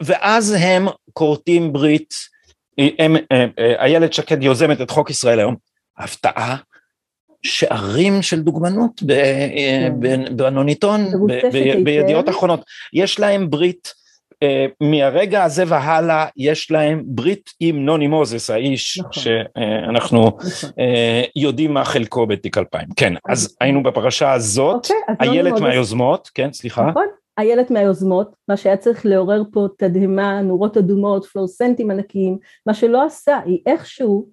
[0.00, 2.14] ואז הם כורתים ברית,
[2.80, 3.46] אה,
[3.78, 5.56] איילת שקד יוזמת את חוק ישראל היום,
[5.98, 6.56] הפתעה
[7.42, 9.92] שערים של דוגמנות כן.
[10.36, 11.00] בנוניטון,
[11.84, 12.64] בידיעות אחרונות.
[12.92, 13.92] יש להם ברית,
[14.42, 19.12] אה, מהרגע הזה והלאה יש להם ברית עם נוני מוזס, האיש נכון.
[19.12, 20.70] שאנחנו נכון.
[20.78, 22.88] אה, יודעים מה חלקו בתיק 2000.
[22.96, 24.86] כן, אז היינו בפרשה הזאת,
[25.20, 26.86] איילת מהיוזמות, כן, סליחה.
[26.86, 27.06] נכון.
[27.38, 33.38] איילת מהיוזמות, מה שהיה צריך לעורר פה תדהמה, נורות אדומות, פלורסנטים ענקיים, מה שלא עשה,
[33.44, 34.28] היא איכשהו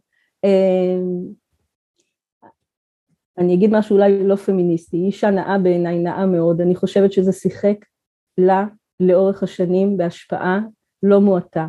[0.45, 0.49] אה,
[3.37, 7.75] אני אגיד משהו אולי לא פמיניסטי, אישה נאה בעיניי, נאה מאוד, אני חושבת שזה שיחק
[8.37, 8.65] לה
[8.99, 10.59] לאורך השנים בהשפעה
[11.03, 11.67] לא מועטה.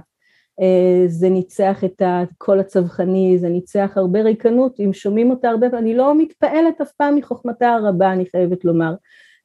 [0.60, 5.94] אה, זה ניצח את הקול הצווחני, זה ניצח הרבה ריקנות, אם שומעים אותה הרבה, אני
[5.94, 8.94] לא מתפעלת אף פעם מחוכמתה הרבה, אני חייבת לומר.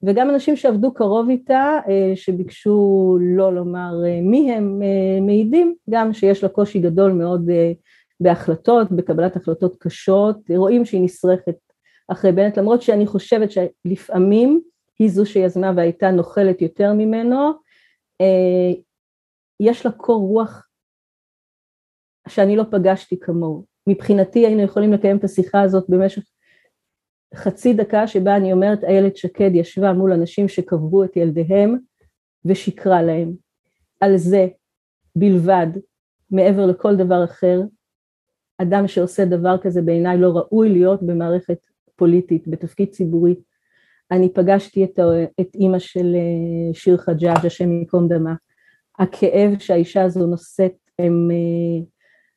[0.04, 4.82] וגם אנשים שעבדו קרוב איתה, אה, שביקשו לא לומר אה, מי הם,
[5.22, 7.50] מעידים גם שיש לה קושי גדול מאוד
[8.20, 11.56] בהחלטות, בקבלת החלטות קשות, רואים שהיא נשרכת
[12.14, 14.62] אחרי בנט, למרות שאני חושבת שלפעמים
[15.00, 17.52] היא זו שיזמה והייתה נוכלת יותר ממנו,
[18.22, 18.82] אה,
[19.60, 20.68] יש לה קור רוח
[22.28, 23.66] שאני לא פגשתי כמוהו.
[23.88, 26.24] מבחינתי היינו יכולים לקיים את השיחה הזאת במשך
[27.36, 31.78] חצי דקה שבה אני אומרת איילת שקד ישבה מול אנשים שקברו את ילדיהם
[32.46, 33.34] ושיקרה להם.
[34.02, 34.48] על זה
[35.16, 35.68] בלבד,
[36.32, 37.62] מעבר לכל דבר אחר,
[38.62, 41.58] אדם שעושה דבר כזה בעיניי לא ראוי להיות במערכת
[41.96, 43.36] פוליטית, בתפקיד ציבורי.
[44.12, 45.00] אני פגשתי את,
[45.42, 48.34] את אימא של אה, שיר חג'אג', השם ייקום דמה.
[49.00, 51.86] הכאב שהאישה הזו נושאת, הם אה,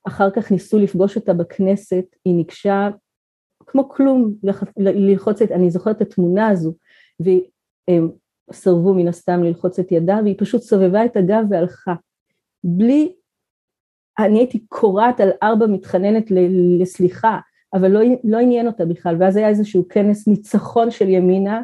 [0.07, 2.89] אחר כך ניסו לפגוש אותה בכנסת, היא ניגשה
[3.67, 4.35] כמו כלום
[4.77, 6.75] ללחוץ את, אני זוכרת את התמונה הזו,
[7.21, 8.11] והם
[8.53, 11.95] סרבו מן הסתם ללחוץ את ידה, והיא פשוט סובבה את הגב והלכה.
[12.65, 13.15] בלי,
[14.19, 16.25] אני הייתי קורעת על ארבע מתחננת
[16.81, 17.39] לסליחה,
[17.75, 21.63] אבל לא, לא עניין אותה בכלל, ואז היה איזשהו כנס ניצחון של ימינה,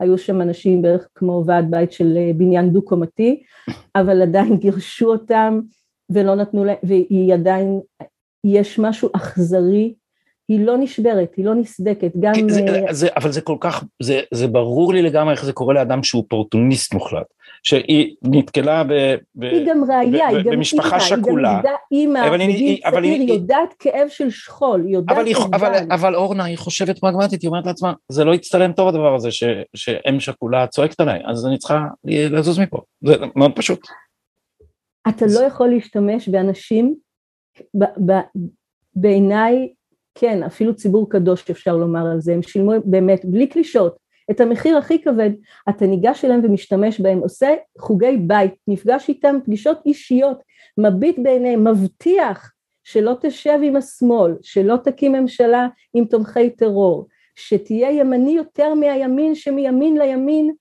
[0.00, 3.42] היו שם אנשים בערך כמו ועד בית של אה, בניין דו-קומתי,
[3.96, 5.60] אבל עדיין גירשו אותם
[6.10, 7.80] ולא נתנו להם, והיא עדיין,
[8.44, 9.94] יש משהו אכזרי,
[10.48, 12.32] היא לא נשברת, היא לא נסדקת, גם...
[12.48, 15.74] זה, אה, זה, אבל זה כל כך, זה, זה ברור לי לגמרי איך זה קורה
[15.74, 17.26] לאדם שהוא אופורטוניסט מוחלט.
[17.62, 18.92] שהיא נתקלה ב,
[19.34, 21.50] ב, היא גם ראייה, היא גם במשפחה שכולה.
[21.50, 25.16] היא גם אימא, בגיל צעיר, היא יודעת כאב של שכול, היא יודעת...
[25.16, 28.88] אבל, היא, אבל, אבל אורנה, היא חושבת פרגמטית, היא אומרת לעצמה, זה לא יצטלם טוב
[28.88, 29.44] הדבר הזה, ש,
[29.74, 33.80] שאם שכולה צועקת עליי, אז אני צריכה לזוז מפה, זה מאוד פשוט.
[35.08, 36.94] אתה לא יכול להשתמש באנשים,
[38.94, 39.72] בעיניי,
[40.14, 44.76] כן, אפילו ציבור קדוש אפשר לומר על זה, הם שילמו באמת, בלי קלישות, את המחיר
[44.76, 45.30] הכי כבד,
[45.68, 50.42] אתה ניגש אליהם ומשתמש בהם, עושה חוגי בית, נפגש איתם פגישות אישיות,
[50.78, 52.52] מביט בעיניהם, מבטיח
[52.84, 59.98] שלא תשב עם השמאל, שלא תקים ממשלה עם תומכי טרור, שתהיה ימני יותר מהימין שמימין
[59.98, 60.54] לימין,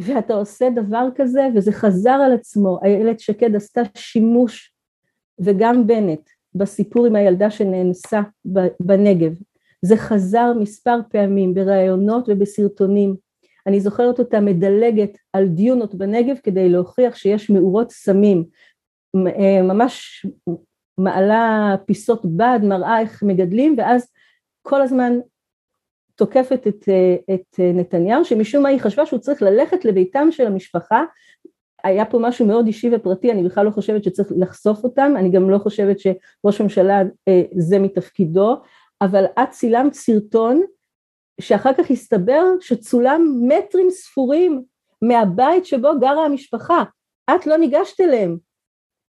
[0.00, 4.72] ואתה עושה דבר כזה וזה חזר על עצמו, איילת שקד עשתה שימוש,
[5.40, 8.20] וגם בנט, בסיפור עם הילדה שנאנסה
[8.80, 9.32] בנגב.
[9.82, 13.16] זה חזר מספר פעמים בראיונות ובסרטונים.
[13.66, 18.44] אני זוכרת אותה מדלגת על דיונות בנגב כדי להוכיח שיש מאורות סמים.
[19.16, 20.26] אה, ממש
[20.98, 24.08] מעלה פיסות בד, מראה איך מגדלים, ואז
[24.62, 25.18] כל הזמן
[26.14, 31.04] תוקפת את, אה, את נתניהו, שמשום מה היא חשבה שהוא צריך ללכת לביתם של המשפחה
[31.84, 35.50] היה פה משהו מאוד אישי ופרטי, אני בכלל לא חושבת שצריך לחשוף אותם, אני גם
[35.50, 38.56] לא חושבת שראש ממשלה אה, זה מתפקידו,
[39.02, 40.62] אבל את צילמת סרטון
[41.40, 44.64] שאחר כך הסתבר שצולם מטרים ספורים
[45.02, 46.84] מהבית שבו גרה המשפחה,
[47.30, 48.36] את לא ניגשת אליהם,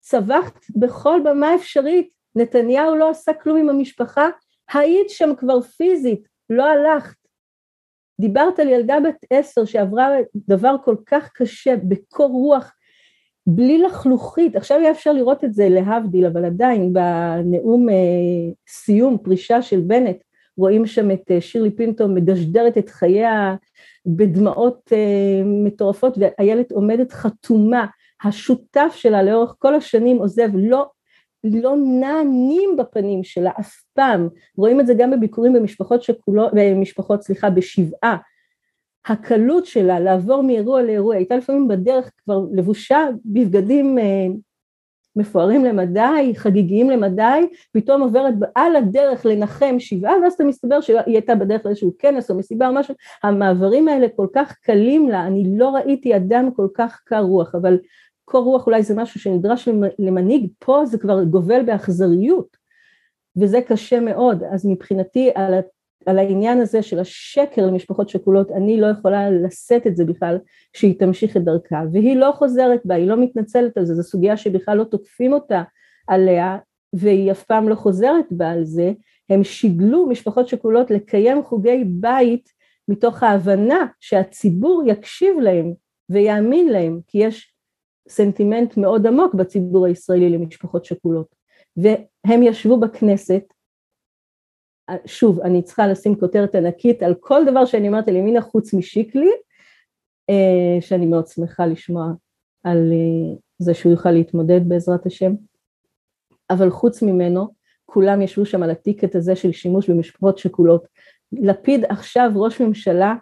[0.00, 4.28] צווחת בכל במה אפשרית, נתניהו לא עשה כלום עם המשפחה,
[4.72, 7.16] היית שם כבר פיזית, לא הלכת.
[8.20, 12.72] דיברת על ילדה בת עשר שעברה דבר כל כך קשה בקור רוח,
[13.50, 17.94] בלי לחלוכית, עכשיו היה אפשר לראות את זה להבדיל, אבל עדיין בנאום אה,
[18.68, 20.16] סיום פרישה של בנט,
[20.56, 23.56] רואים שם את אה, שירלי פינטו מדשדרת את חייה
[24.06, 27.86] בדמעות אה, מטורפות, ואיילת עומדת חתומה,
[28.24, 30.86] השותף שלה לאורך כל השנים עוזב, לא
[31.44, 37.50] לא נענים בפנים שלה אף פעם, רואים את זה גם בביקורים במשפחות שכולות, במשפחות סליחה,
[37.50, 38.16] בשבעה,
[39.08, 44.26] הקלות שלה לעבור מאירוע לאירוע, הייתה לפעמים בדרך כבר לבושה בבגדים אה,
[45.16, 51.34] מפוארים למדי, חגיגיים למדי, פתאום עוברת על הדרך לנחם שבעה, ואז אתה מסתבר שהיא הייתה
[51.34, 55.68] בדרך לאיזשהו כנס או מסיבה או משהו, המעברים האלה כל כך קלים לה, אני לא
[55.68, 57.78] ראיתי אדם כל כך קר רוח, אבל
[58.24, 59.68] קור רוח אולי זה משהו שנדרש
[59.98, 62.56] למנהיג, פה זה כבר גובל באכזריות,
[63.36, 65.54] וזה קשה מאוד, אז מבחינתי על,
[66.08, 70.38] על העניין הזה של השקר למשפחות שכולות, אני לא יכולה לשאת את זה בכלל,
[70.76, 74.36] שהיא תמשיך את דרכה, והיא לא חוזרת בה, היא לא מתנצלת על זה, זו סוגיה
[74.36, 75.62] שבכלל לא תוקפים אותה
[76.08, 76.58] עליה,
[76.92, 78.92] והיא אף פעם לא חוזרת בה על זה,
[79.30, 82.48] הם שיגלו משפחות שכולות לקיים חוגי בית
[82.88, 85.72] מתוך ההבנה שהציבור יקשיב להם
[86.10, 87.54] ויאמין להם, כי יש
[88.08, 91.34] סנטימנט מאוד עמוק בציבור הישראלי למשפחות שכולות.
[91.76, 93.42] והם ישבו בכנסת,
[95.06, 99.30] שוב, אני צריכה לשים כותרת ענקית על כל דבר שאני אומרת על ימינה חוץ משיקלי,
[100.30, 102.12] אה, שאני מאוד שמחה לשמוע
[102.64, 105.32] על אה, זה שהוא יוכל להתמודד בעזרת השם,
[106.50, 107.54] אבל חוץ ממנו,
[107.86, 110.86] כולם ישבו שם על הטיקט הזה של שימוש במשפחות שכולות.
[111.32, 113.14] לפיד עכשיו ראש ממשלה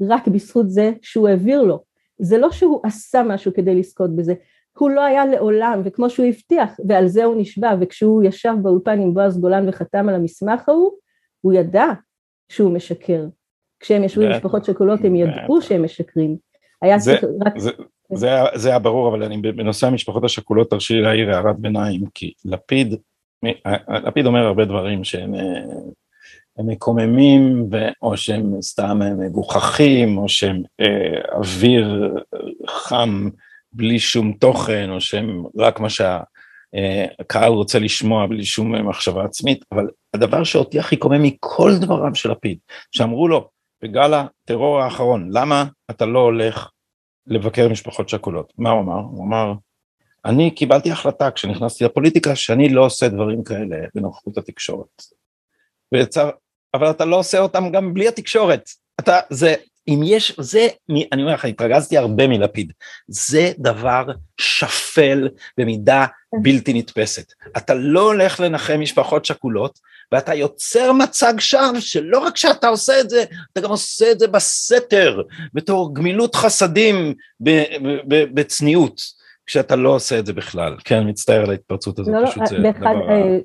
[0.00, 4.34] רק בזכות זה שהוא העביר לו זה לא שהוא עשה משהו כדי לזכות בזה,
[4.78, 9.14] הוא לא היה לעולם, וכמו שהוא הבטיח, ועל זה הוא נשבע, וכשהוא ישב באולפן עם
[9.14, 10.90] בועז גולן וחתם על המסמך ההוא,
[11.40, 11.86] הוא ידע
[12.48, 13.24] שהוא משקר.
[13.80, 16.36] כשהם ישבו עם משפחות שכולות הם ידעו שהם משקרים.
[16.82, 17.58] היה צריך רק...
[17.58, 17.70] זה,
[18.54, 22.94] זה, היה, ברור, אבל אני בנושא המשפחות השכולות תרשי לי להעיר הערת ביניים, כי לפיד,
[24.04, 27.68] לפיד אומר הרבה דברים שהם אה, מקוממים.
[28.02, 32.14] או שהם סתם מגוחכים, או שהם אה, אוויר
[32.66, 33.28] חם
[33.72, 39.64] בלי שום תוכן, או שהם רק מה שהקהל אה, רוצה לשמוע בלי שום מחשבה עצמית,
[39.72, 42.58] אבל הדבר שאותי הכי קומם מכל דבריו של לפיד,
[42.92, 43.48] שאמרו לו
[43.82, 46.70] בגל הטרור האחרון, למה אתה לא הולך
[47.26, 48.52] לבקר משפחות שכולות?
[48.58, 49.00] מה הוא אמר?
[49.10, 49.52] הוא אמר,
[50.24, 55.02] אני קיבלתי החלטה כשנכנסתי לפוליטיקה שאני לא עושה דברים כאלה בנוכחות התקשורת.
[55.94, 56.30] ויצר,
[56.74, 58.62] אבל אתה לא עושה אותם גם בלי התקשורת.
[59.00, 59.54] אתה, זה,
[59.88, 60.68] אם יש, זה,
[61.12, 62.72] אני אומר לך, התרגזתי הרבה מלפיד,
[63.08, 64.06] זה דבר
[64.40, 66.06] שפל במידה
[66.42, 67.32] בלתי נתפסת.
[67.56, 69.78] אתה לא הולך לנחם משפחות שכולות,
[70.12, 74.28] ואתה יוצר מצג שווא שלא רק שאתה עושה את זה, אתה גם עושה את זה
[74.28, 75.22] בסתר,
[75.54, 77.14] בתור גמילות חסדים
[78.34, 79.00] בצניעות,
[79.46, 80.76] כשאתה לא עושה את זה בכלל.
[80.84, 83.10] כן, מצטער על ההתפרצות הזאת, לא, לא פשוט לא, זה דבר...
[83.10, 83.38] אה,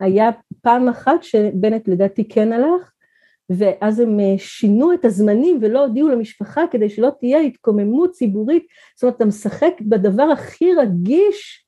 [0.00, 0.30] היה
[0.62, 2.90] פעם אחת שבנט לדעתי כן הלך,
[3.50, 8.66] ואז הם אה, שינו את הזמנים ולא הודיעו למשפחה כדי שלא תהיה התקוממות ציבורית,
[8.96, 11.66] זאת אומרת אתה משחק בדבר הכי רגיש,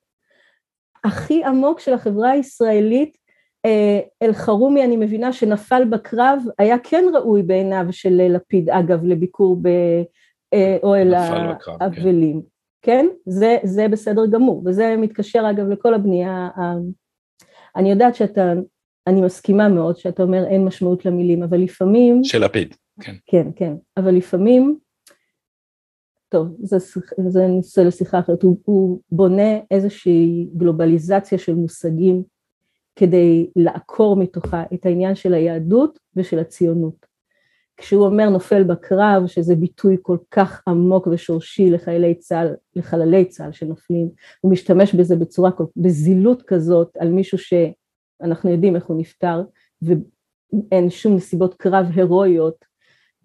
[1.03, 3.17] הכי עמוק של החברה הישראלית,
[3.65, 9.57] אה, אלחרומי אני מבינה שנפל בקרב, היה כן ראוי בעיניו של לפיד אגב לביקור
[10.51, 12.47] באוהל האבלים, כן?
[12.81, 13.05] כן?
[13.25, 16.49] זה, זה בסדר גמור, וזה מתקשר אגב לכל הבנייה
[17.75, 18.53] אני יודעת שאתה,
[19.09, 22.23] אני מסכימה מאוד שאתה אומר אין משמעות למילים, אבל לפעמים...
[22.23, 23.15] של לפיד, כן.
[23.25, 24.77] כן, כן, אבל לפעמים,
[26.29, 26.77] טוב, זה,
[27.27, 32.23] זה נושא לשיחה אחרת, הוא, הוא בונה איזושהי גלובליזציה של מושגים
[32.95, 37.09] כדי לעקור מתוכה את העניין של היהדות ושל הציונות.
[37.77, 44.09] כשהוא אומר נופל בקרב, שזה ביטוי כל כך עמוק ושורשי לחיילי צה"ל, לחללי צה"ל שנופלים,
[44.41, 47.37] הוא משתמש בזה בצורה, בזילות כזאת על מישהו
[48.21, 49.43] שאנחנו יודעים איך הוא נפטר,
[49.81, 52.65] ואין שום נסיבות קרב הירואיות,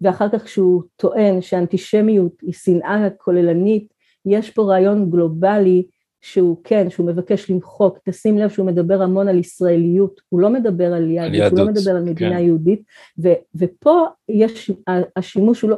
[0.01, 3.93] ואחר כך כשהוא טוען שאנטישמיות היא שנאה כוללנית,
[4.25, 5.87] יש פה רעיון גלובלי
[6.21, 10.93] שהוא כן, שהוא מבקש למחוק, תשים לב שהוא מדבר המון על ישראליות, הוא לא מדבר
[10.93, 12.43] על יהדות, הוא לא מדבר על מדינה כן.
[12.43, 12.83] יהודית,
[13.23, 14.71] ו, ופה יש,
[15.15, 15.77] השימוש הוא לא,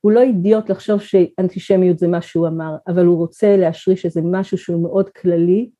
[0.00, 4.58] הוא לא אידיוט לחשוב שאנטישמיות זה מה שהוא אמר, אבל הוא רוצה להשריש איזה משהו
[4.58, 5.70] שהוא מאוד כללי,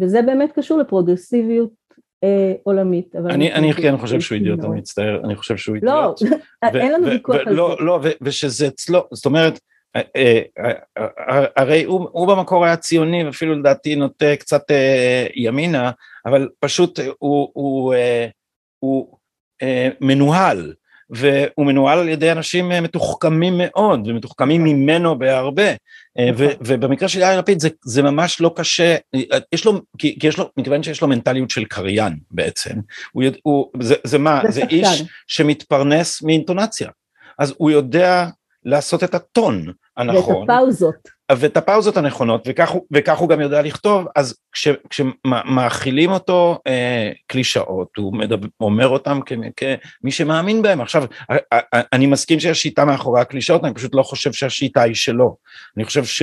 [0.00, 1.70] וזה באמת קשור לפרוגרסיביות
[2.24, 3.16] אה, עולמית.
[3.16, 6.40] אני, אני כן חושב שהוא אידיוט, אני מצטער, אני חושב שהוא לא, אידיוט.
[6.74, 7.60] לא, אין לנו ויכוח על זה.
[7.80, 9.60] לא, ושזה אצלו, זאת אומרת,
[9.96, 14.62] אה, אה, אה, הרי הוא, הוא במקור היה ציוני ואפילו לדעתי נוטה קצת
[15.34, 15.90] ימינה,
[16.26, 17.94] אבל פשוט הוא, הוא,
[18.78, 19.18] הוא
[20.00, 20.74] מנוהל,
[21.10, 25.70] והוא מנוהל על ידי אנשים מתוחכמים מאוד ומתוחכמים ממנו בהרבה
[26.18, 26.46] ו, נכון.
[26.60, 28.96] ובמקרה של יאיר לפיד זה, זה ממש לא קשה,
[29.52, 32.74] יש לו, כי, כי יש לו, מכיוון שיש לו מנטליות של קריין בעצם,
[33.12, 36.88] הוא, הוא, זה, זה מה, זה, זה איש שמתפרנס מאינטונציה,
[37.38, 38.26] אז הוא יודע
[38.64, 40.36] לעשות את הטון הנכון.
[40.36, 41.17] ואת הפאוזות.
[41.36, 47.88] ואת הפאוזות הנכונות, וכך, וכך הוא גם יודע לכתוב, אז כש, כשמאכילים אותו אה, קלישאות,
[47.96, 50.80] הוא מדבר, אומר אותם כ, כמי שמאמין בהם.
[50.80, 51.04] עכשיו,
[51.92, 55.36] אני מסכים שיש שיטה מאחורי הקלישאות, אני פשוט לא חושב שהשיטה היא שלו.
[55.76, 56.22] אני חושב ש...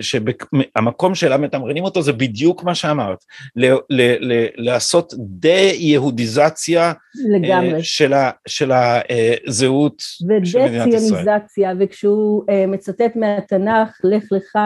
[0.00, 3.24] שהמקום שאליו מתמרנים אותו זה בדיוק מה שאמרת,
[3.56, 6.92] ל, ל, ל, לעשות דה-יהודיזציה
[7.30, 7.82] לגמרי.
[7.82, 10.02] של, ה, של הזהות
[10.44, 11.22] של מדינת ישראל.
[11.22, 14.56] ודה-ציוניזציה, וכשהוא uh, מצטט מהתנ"ך, לך לך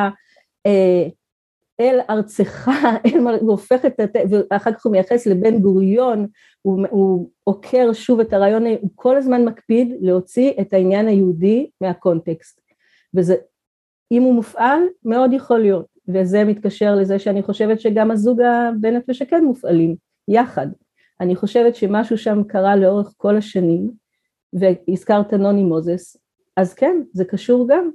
[1.80, 2.68] אל ארצך,
[3.40, 6.26] הוא הופך את, ואחר כך הוא מייחס לבן גוריון,
[6.62, 12.60] הוא, הוא עוקר שוב את הרעיון, הוא כל הזמן מקפיד להוציא את העניין היהודי מהקונטקסט.
[13.14, 13.34] וזה
[14.12, 19.40] אם הוא מופעל, מאוד יכול להיות, וזה מתקשר לזה שאני חושבת שגם הזוג הבנט ושקד
[19.40, 19.96] מופעלים,
[20.28, 20.66] יחד.
[21.20, 23.90] אני חושבת שמשהו שם קרה לאורך כל השנים,
[24.52, 26.16] והזכרת נוני מוזס,
[26.56, 27.90] אז כן, זה קשור גם.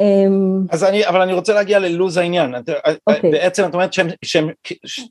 [0.00, 2.58] אמ, אז אני, אבל אני רוצה להגיע ללוז העניין, okay.
[3.06, 3.30] אוקיי.
[3.30, 4.48] בעצם את אומרת שהם, שהם,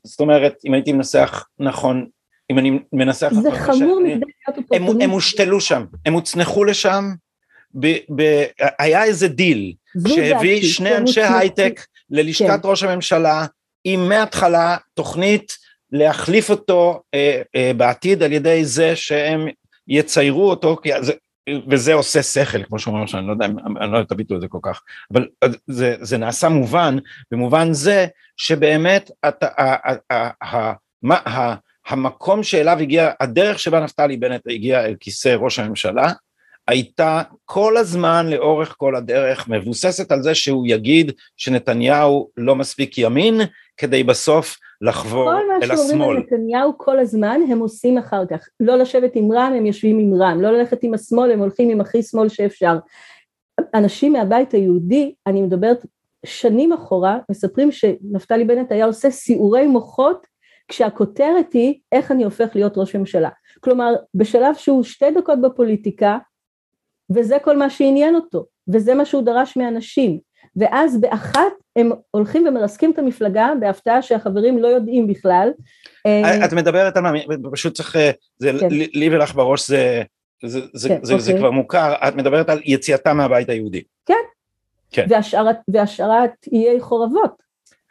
[0.04, 2.06] זאת אומרת, אם הייתי מנסח נכון,
[2.50, 5.04] אם אני מנסח זה נכון, חמור מדי להיות אופורטוניסטי.
[5.04, 7.04] הם הושתלו שם, הם הוצנחו לשם,
[7.80, 8.44] ב, ב,
[8.78, 9.74] היה איזה דיל
[10.08, 12.68] שהביא שני אנשי הייטק ללשכת כן.
[12.68, 13.46] ראש הממשלה
[13.84, 15.56] עם מההתחלה תוכנית
[15.92, 19.48] להחליף אותו אה, אה, בעתיד על ידי זה שהם
[19.88, 21.12] יציירו אותו, זה,
[21.70, 24.58] וזה עושה שכל כמו שאומרים שאני לא יודע, אני לא יודע את הביטוי הזה כל
[24.62, 25.28] כך, אבל
[25.66, 26.96] זה, זה נעשה מובן,
[27.30, 28.06] במובן זה
[28.36, 30.72] שבאמת אתה, ה, ה, ה,
[31.28, 31.54] ה,
[31.88, 36.12] המקום שאליו הגיע, הדרך שבה נפתלי בנט הגיע אל כיסא ראש הממשלה,
[36.68, 43.40] הייתה כל הזמן לאורך כל הדרך מבוססת על זה שהוא יגיד שנתניהו לא מספיק ימין
[43.76, 45.68] כדי בסוף לחבור אל השמאל.
[45.68, 48.48] כל מה שאומרים על נתניהו כל הזמן הם עושים אחר כך.
[48.60, 51.80] לא לשבת עם רם הם יושבים עם רם, לא ללכת עם השמאל הם הולכים עם
[51.80, 52.78] הכי שמאל שאפשר.
[53.74, 55.86] אנשים מהבית היהודי, אני מדברת
[56.26, 60.26] שנים אחורה, מספרים שנפתלי בנט היה עושה סיעורי מוחות
[60.68, 63.28] כשהכותרת היא איך אני הופך להיות ראש ממשלה.
[63.60, 66.18] כלומר בשלב שהוא שתי דקות בפוליטיקה
[67.10, 70.18] וזה כל מה שעניין אותו, וזה מה שהוא דרש מאנשים,
[70.56, 75.50] ואז באחת הם הולכים ומרסקים את המפלגה בהפתעה שהחברים לא יודעים בכלל.
[76.06, 77.10] אה, את מדברת על מה,
[77.52, 78.68] פשוט צריך, אה, זה כן.
[78.70, 80.02] לי ולך בראש זה,
[80.44, 81.24] זה, זה, כן, זה, אוקיי.
[81.24, 83.82] זה כבר מוכר, את מדברת על יציאתה מהבית היהודי.
[84.06, 84.14] כן,
[84.90, 85.06] כן.
[85.08, 87.46] והשארת, והשארת איי חורבות.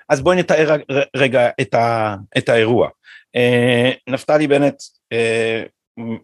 [0.09, 0.78] אז בואי נתאר
[1.16, 2.89] רגע את, ה, את האירוע.
[3.36, 4.76] אה, נפתלי בנט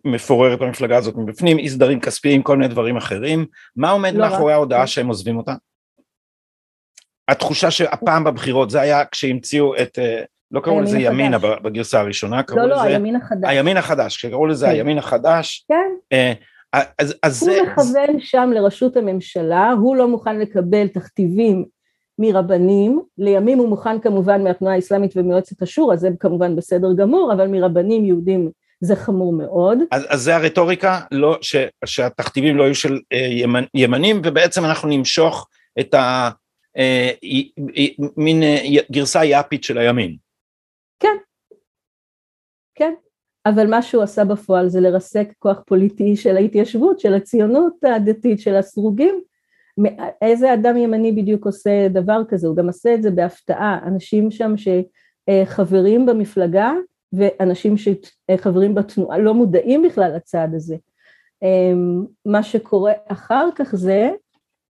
[0.05, 3.45] מפורר את המפלגה הזאת מבפנים, אי סדרים כספיים, כל מיני דברים אחרים.
[3.75, 5.53] מה עומד לא מאחורי ההודעה שהם עוזבים אותה?
[7.27, 12.59] התחושה שהפעם בבחירות, זה היה כשהמציאו את, אה, לא קראו לזה ימינה בגרסה הראשונה, קראו
[12.59, 12.83] לא, לא, לזה...
[12.83, 13.49] לא, לא, הימין החדש.
[13.49, 14.71] הימין החדש, כשקראו לזה כן.
[14.71, 15.65] הימין החדש.
[15.67, 15.91] כן.
[16.13, 16.33] אה,
[16.99, 17.61] אז, אז הוא זה...
[17.63, 21.65] מכוון שם לראשות הממשלה, הוא לא מוכן לקבל תכתיבים
[22.19, 28.05] מרבנים, לימים הוא מוכן כמובן מהתנועה האסלאמית וממועצת השורא, זה כמובן בסדר גמור, אבל מרבנים
[28.05, 28.51] יהודים
[28.81, 29.77] זה חמור מאוד.
[29.91, 31.55] אז, אז זה הרטוריקה, לא, ש,
[31.85, 35.47] שהתכתיבים לא יהיו של אה, ימנ, ימנים, ובעצם אנחנו נמשוך
[35.79, 35.95] את
[38.17, 40.17] המין אה, אה, גרסה יאפית של הימין.
[40.99, 41.17] כן,
[42.75, 42.93] כן,
[43.45, 48.55] אבל מה שהוא עשה בפועל זה לרסק כוח פוליטי של ההתיישבות, של הציונות הדתית, של
[48.55, 49.21] הסרוגים.
[50.21, 52.47] איזה אדם ימני בדיוק עושה דבר כזה?
[52.47, 53.79] הוא גם עושה את זה בהפתעה.
[53.87, 56.73] אנשים שם שחברים אה, במפלגה
[57.13, 60.75] ואנשים שחברים בתנועה לא מודעים בכלל לצעד הזה.
[62.25, 64.09] מה שקורה אחר כך זה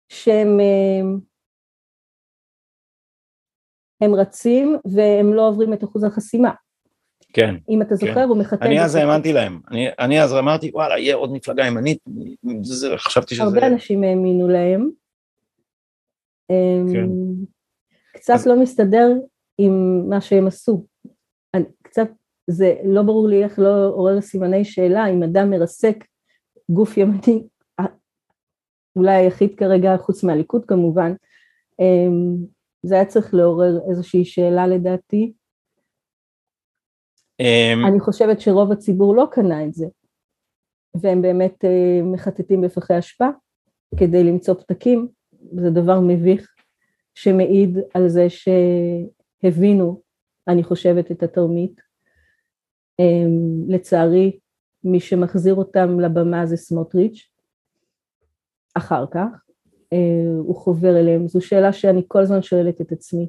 [0.10, 0.60] שהם
[4.02, 6.52] הם רצים והם לא עוברים את אחוז החסימה.
[7.34, 7.56] כן.
[7.70, 8.28] אם אתה זוכר, כן.
[8.30, 8.66] הוא מחכה...
[8.66, 9.60] אני אז האמנתי להם.
[9.72, 12.00] אני, אני אז אמרתי, וואלה, יהיה עוד מפלגה ימנית,
[12.98, 13.44] חשבתי שזה...
[13.44, 14.90] הרבה אנשים האמינו להם.
[16.94, 17.10] כן.
[18.14, 18.48] קצת אז...
[18.48, 19.08] לא מסתדר
[19.58, 20.86] עם מה שהם עשו.
[22.48, 26.06] זה לא ברור לי איך לא עורר סימני שאלה אם אדם מרסק
[26.70, 27.48] גוף ימני,
[28.96, 31.14] אולי היחיד כרגע, חוץ מהליכוד כמובן,
[31.80, 32.36] אמ,
[32.84, 35.34] זה היה צריך לעורר איזושהי שאלה לדעתי.
[37.40, 39.86] אמ, אני חושבת שרוב הציבור לא קנה את זה,
[41.02, 43.28] והם באמת אה, מחטטים בפחי אשפה
[44.00, 45.08] כדי למצוא פתקים,
[45.62, 46.54] זה דבר מביך
[47.16, 50.02] שמעיד על זה שהבינו,
[50.48, 51.85] אני חושבת, את התרמית.
[53.00, 54.40] אמ, לצערי,
[54.84, 57.30] מי שמחזיר אותם לבמה זה סמוטריץ',
[58.74, 59.46] אחר כך,
[59.94, 63.28] אה, הוא חובר אליהם, זו שאלה שאני כל הזמן שואלת את עצמי,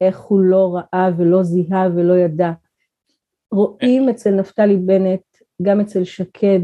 [0.00, 2.52] איך הוא לא ראה ולא זיהה ולא ידע.
[3.52, 5.22] רואים אצל נפתלי בנט,
[5.62, 6.60] גם אצל שקד,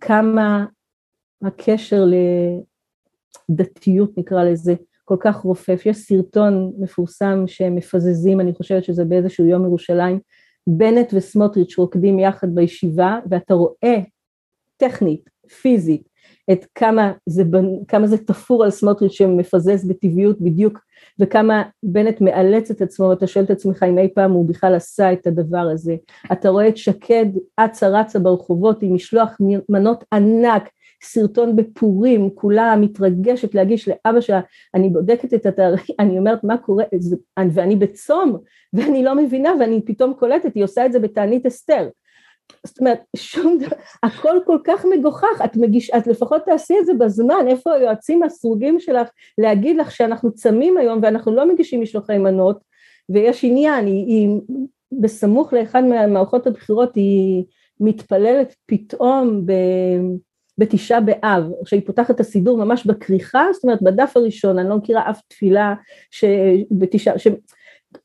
[0.00, 0.66] כמה
[1.42, 2.04] הקשר
[3.48, 4.74] לדתיות נקרא לזה,
[5.04, 5.82] כל כך רופף.
[5.86, 10.20] יש סרטון מפורסם שהם מפזזים, אני חושבת שזה באיזשהו יום ירושלים,
[10.70, 14.00] בנט וסמוטריץ' רוקדים יחד בישיבה, ואתה רואה
[14.76, 15.30] טכנית,
[15.62, 16.08] פיזית,
[16.52, 17.42] את כמה זה,
[17.88, 20.78] כמה זה תפור על סמוטריץ' שמפזז בטבעיות בדיוק,
[21.20, 25.12] וכמה בנט מאלץ את עצמו, ואתה שואל את עצמך אם אי פעם הוא בכלל עשה
[25.12, 25.96] את הדבר הזה.
[26.32, 29.36] אתה רואה את שקד אצה רצה ברחובות עם משלוח
[29.68, 30.68] מנות ענק,
[31.02, 34.40] סרטון בפורים, כולה מתרגשת להגיש לאבא שלה,
[34.74, 36.84] אני בודקת את התאריך, אני אומרת מה קורה,
[37.52, 38.38] ואני בצום,
[38.74, 41.88] ואני לא מבינה, ואני פתאום קולטת, היא עושה את זה בתענית אסתר.
[42.66, 46.94] זאת אומרת, שום דבר, הכל כל כך מגוחך, את מגיש, את לפחות תעשי את זה
[46.94, 52.58] בזמן, איפה היועצים הסרוגים שלך להגיד לך שאנחנו צמים היום ואנחנו לא מגישים משלוחי מנות,
[53.08, 54.28] ויש עניין, היא, היא
[55.00, 57.44] בסמוך לאחד מהמערכות הבחירות, היא
[57.80, 59.52] מתפללת פתאום ב...
[60.58, 65.10] בתשעה באב, כשהיא פותחת את הסידור ממש בכריכה, זאת אומרת בדף הראשון, אני לא מכירה
[65.10, 65.74] אף תפילה
[66.10, 67.28] שבתשעה, ש...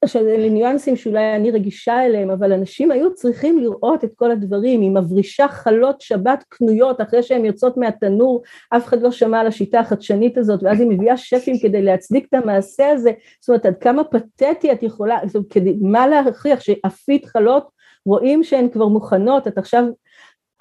[0.05, 4.91] שאלה ניואנסים שאולי אני רגישה אליהם, אבל אנשים היו צריכים לראות את כל הדברים, היא
[4.91, 10.37] מברישה חלות שבת קנויות אחרי שהן יוצאות מהתנור, אף אחד לא שמע על השיטה החדשנית
[10.37, 14.71] הזאת, ואז היא מביאה שפים כדי להצדיק את המעשה הזה, זאת אומרת עד כמה פתטי
[14.71, 17.67] את יכולה, זאת אומרת, כדי, מה להכריח שאפית חלות
[18.05, 19.83] רואים שהן כבר מוכנות, את עכשיו,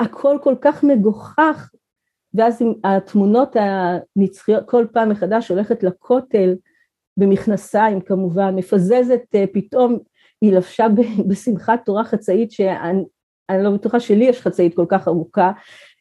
[0.01, 1.71] הכל כל כך מגוחך,
[2.35, 6.55] ואז התמונות הנצחיות, כל פעם מחדש הולכת לכותל,
[7.17, 9.99] במכנסיים כמובן, מפזזת אה, פתאום,
[10.41, 10.87] היא לבשה
[11.29, 15.53] בשמחת תורה חצאית שאני לא בטוחה שלי יש חצאית כל כך ארוכה,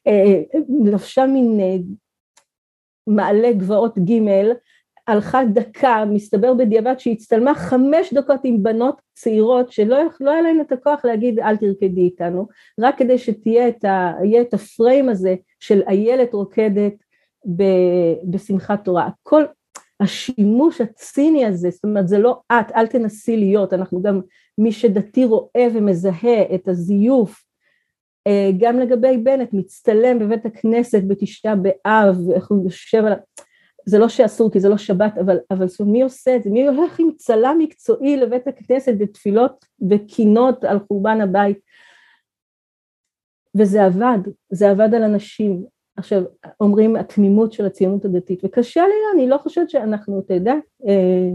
[0.08, 0.42] אה,
[0.86, 1.76] לבשה מין אה,
[3.08, 4.22] מעלה גבעות ג'
[5.08, 10.62] הלכה דקה, מסתבר בדיעבד שהיא הצטלמה חמש דקות עם בנות צעירות שלא לא היה להן
[10.62, 12.48] את הכוח להגיד אל תרקדי איתנו,
[12.80, 16.94] רק כדי שתהיה את, ה, את הפריים הזה של איילת רוקדת
[18.24, 19.08] בשמחת תורה.
[19.08, 19.44] הכל
[20.00, 24.22] השימוש הציני הזה, זאת אומרת זה לא את, אל תנסי להיות, אנחנו גם,
[24.58, 27.44] מי שדתי רואה ומזהה את הזיוף,
[28.28, 33.14] אה, גם לגבי בנט, מצטלם בבית הכנסת בתשעה באב, איך הוא יושב על...
[33.86, 36.50] זה לא שאסור כי זה לא שבת, אבל, אבל זאת מי עושה את זה?
[36.50, 41.58] מי הולך עם צלם מקצועי לבית הכנסת בתפילות וקינות על חורבן הבית?
[43.58, 45.66] וזה עבד, זה עבד על אנשים.
[45.98, 46.22] עכשיו,
[46.60, 50.54] אומרים התמימות של הציונות הדתית, וקשה לי, אני לא חושבת שאנחנו, אתה יודע,
[50.88, 51.30] אה,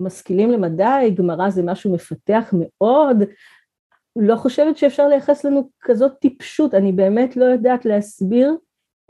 [0.00, 3.16] משכילים למדי, גמרא זה משהו מפתח מאוד,
[4.16, 8.56] לא חושבת שאפשר לייחס לנו כזאת טיפשות, אני באמת לא יודעת להסביר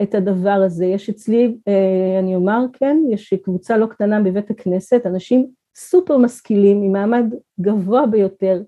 [0.01, 0.85] את הדבר הזה.
[0.85, 6.83] יש אצלי, אה, אני אומר, כן, יש קבוצה לא קטנה בבית הכנסת, אנשים סופר משכילים,
[6.83, 7.25] עם מעמד
[7.61, 8.61] גבוה ביותר,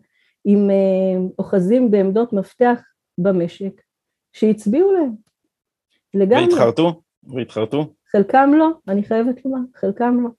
[0.46, 2.82] עם אה, אוחזים בעמדות מפתח
[3.18, 3.82] במשק,
[4.34, 5.12] שהצביעו להם.
[6.14, 6.44] לגמרי.
[6.44, 7.02] והתחרטו?
[7.24, 7.94] והתחרטו?
[8.12, 10.30] חלקם לא, אני חייבת לומר, חלקם לא.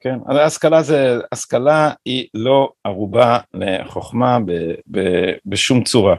[0.00, 4.52] כן, השכלה זה, השכלה היא לא ערובה לחוכמה ב,
[4.90, 5.00] ב,
[5.46, 6.16] בשום צורה.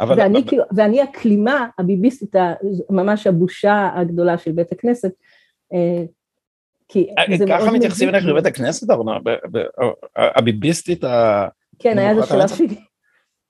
[0.00, 0.18] אבל...
[0.18, 0.76] ואני, ב...
[0.76, 2.34] ואני הכלימה הביביסטית,
[2.90, 5.12] ממש הבושה הגדולה של בית הכנסת,
[5.72, 6.04] אה,
[6.88, 9.18] כי אה, זה ככה מתייחסים אליך בבית הכנסת, אורנה?
[10.16, 11.48] הביביסטית ה...
[11.78, 12.60] כן, היה איזה שלב ש...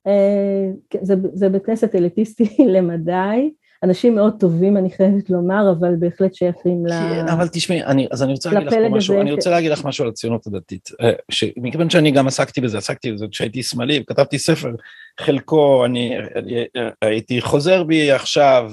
[0.07, 3.51] אה, כן, זה, זה בית כנסת אליטיסטי למדי,
[3.83, 6.91] אנשים מאוד טובים, אני חייבת לומר, אבל בהחלט שייכים ל...
[6.91, 9.85] כן, אבל תשמעי, אני, אז אני רוצה להגיד לך פה משהו, אני רוצה להגיד לך
[9.85, 10.91] משהו על הציונות הדתית.
[11.01, 11.13] אה,
[11.57, 14.71] מכיוון שאני גם עסקתי בזה, עסקתי בזה כשהייתי שמאלי, וכתבתי ספר,
[15.21, 16.65] חלקו אני, אני
[17.03, 18.73] הייתי חוזר בי עכשיו,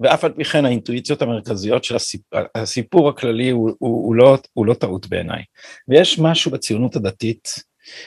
[0.00, 4.66] ואף על פי כן האינטואיציות המרכזיות של הסיפור, הסיפור הכללי הוא, הוא, הוא, לא, הוא
[4.66, 5.42] לא טעות בעיניי.
[5.88, 7.48] ויש משהו בציונות הדתית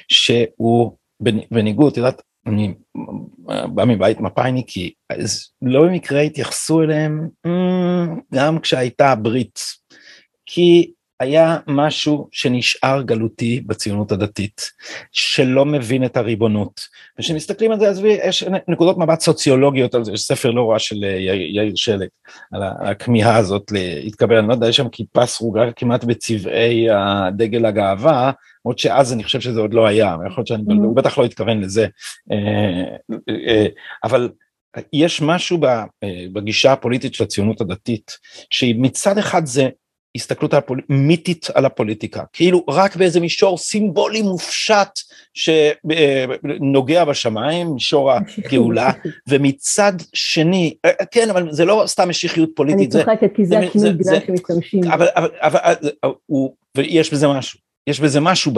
[0.07, 0.97] שהוא
[1.51, 2.73] בניגוד, את יודעת, אני
[3.73, 7.29] בא מבית מפא"יניקי, אז לא במקרה התייחסו אליהם
[8.33, 9.59] גם כשהייתה ברית,
[10.45, 14.71] כי היה משהו שנשאר גלותי בציונות הדתית,
[15.11, 16.81] שלא מבין את הריבונות.
[17.19, 21.03] וכשמסתכלים על זה, עזבי, יש נקודות מבט סוציולוגיות על זה, יש ספר לא רע של
[21.53, 22.07] יאיר שלג,
[22.51, 28.31] על הכמיהה הזאת להתקבל, אני לא יודע, יש שם כיפה סרוגה כמעט בצבעי הדגל הגאווה,
[28.65, 30.83] למרות שאז אני חושב שזה עוד לא היה, יכול להיות שאני, mm-hmm.
[30.83, 31.87] הוא בטח לא התכוון לזה,
[32.31, 32.83] אה,
[33.29, 33.65] אה,
[34.03, 34.29] אבל
[34.93, 35.59] יש משהו
[36.33, 38.17] בגישה הפוליטית של הציונות הדתית,
[38.49, 39.69] שהיא מצד אחד זה
[40.19, 40.81] הסתכלות הפול...
[40.89, 44.89] מיתית על הפוליטיקה, כאילו רק באיזה מישור סימבולי מופשט
[45.33, 48.91] שנוגע בשמיים, מישור הגאולה,
[49.27, 50.73] ומצד שני,
[51.11, 54.83] כן, אבל זה לא סתם משיחיות פוליטית, אני צוחקת כי זה הכינוי גדול שמשתמשים.
[54.91, 55.73] אבל, אבל, אבל,
[56.25, 58.51] הוא, ויש בזה משהו, יש בזה משהו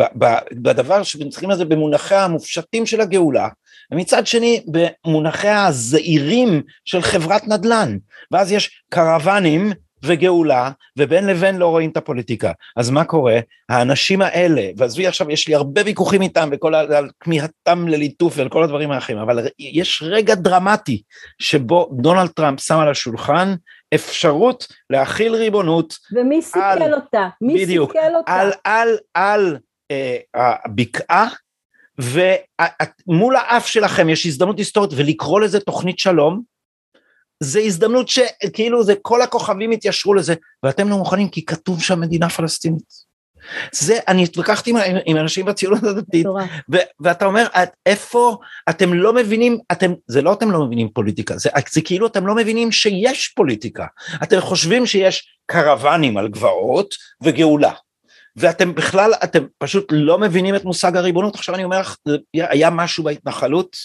[0.51, 3.47] בדבר שמתחילים לזה במונחיה המופשטים של הגאולה,
[3.91, 7.97] ומצד שני במונחיה הזעירים של חברת נדל"ן,
[8.31, 9.71] ואז יש קרוונים
[10.03, 12.51] וגאולה, ובין לבין לא רואים את הפוליטיקה.
[12.77, 13.39] אז מה קורה?
[13.69, 18.63] האנשים האלה, ועזבי עכשיו, יש לי הרבה ויכוחים איתם, וכל, על כמיהתם לליטוף ועל כל
[18.63, 21.01] הדברים האחרים, אבל יש רגע דרמטי
[21.39, 23.53] שבו דונלד טראמפ שם על השולחן
[23.95, 25.97] אפשרות להכיל ריבונות.
[26.11, 27.27] ומי סיכל על, אותה?
[27.41, 28.31] מי בדיוק, סיכל אותה?
[28.33, 29.57] על, על, על
[29.91, 31.27] אה, הבקעה,
[31.99, 36.41] ומול האף שלכם יש הזדמנות היסטורית ולקרוא לזה תוכנית שלום,
[37.43, 42.29] זה הזדמנות שכאילו זה כל הכוכבים התיישרו לזה, ואתם לא מוכנים כי כתוב שם מדינה
[42.29, 43.11] פלסטינית.
[43.71, 46.25] זה, אני התווכחתי עם, עם אנשים בציונות הדתית,
[46.71, 48.37] ו, ואתה אומר, את, איפה
[48.69, 52.35] אתם לא מבינים, אתם, זה לא אתם לא מבינים פוליטיקה, זה, זה כאילו אתם לא
[52.35, 53.85] מבינים שיש פוליטיקה,
[54.23, 57.73] אתם חושבים שיש קרוונים על גבעות וגאולה,
[58.35, 61.95] ואתם בכלל, אתם פשוט לא מבינים את מושג הריבונות, עכשיו אני אומר לך,
[62.33, 63.75] היה משהו בהתנחלות,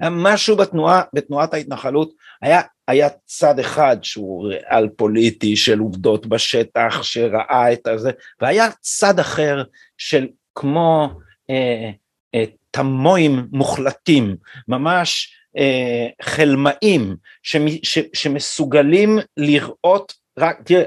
[0.00, 7.02] היה משהו בתנועה, בתנועת ההתנחלות, היה, היה צד אחד שהוא ריאל פוליטי של עובדות בשטח,
[7.02, 9.62] שראה את הזה, והיה צד אחר
[9.98, 11.10] של כמו
[11.50, 11.90] אה,
[12.34, 14.36] אה, תמוים מוחלטים,
[14.68, 20.84] ממש אה, חלמאים, ש, שמסוגלים לראות רק, תראה,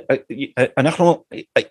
[0.78, 1.24] אנחנו,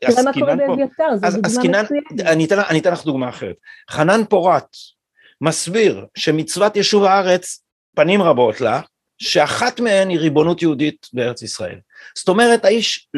[0.05, 0.76] עסקינן פה,
[1.22, 1.84] אז עסקינן,
[2.26, 3.57] אני אתן לך דוגמה אחרת,
[3.91, 4.76] חנן פורת
[5.41, 7.62] מסביר שמצוות יישוב הארץ,
[7.97, 8.80] פנים רבות לה,
[9.18, 11.78] שאחת מהן היא ריבונות יהודית בארץ ישראל.
[12.16, 13.09] זאת אומרת, האיש,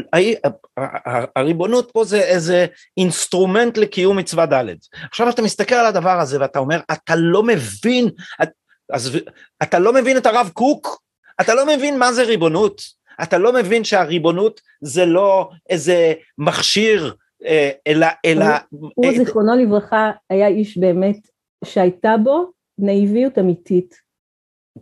[1.36, 2.66] הריבונות פה זה איזה
[2.96, 4.74] אינסטרומנט לקיום מצווה ד'.
[5.10, 8.08] עכשיו אתה מסתכל על הדבר הזה ואתה אומר, אתה לא מבין,
[8.92, 9.18] אז,
[9.62, 11.02] אתה לא מבין את הרב קוק?
[11.40, 12.82] אתה לא מבין מה זה ריבונות?
[13.22, 17.14] אתה לא מבין שהריבונות זה לא איזה מכשיר,
[17.46, 18.06] אה, אלא...
[18.24, 21.16] אלא הוא, הוא זיכרונו לברכה היה איש באמת
[21.64, 24.08] שהייתה בו נאיביות אמיתית.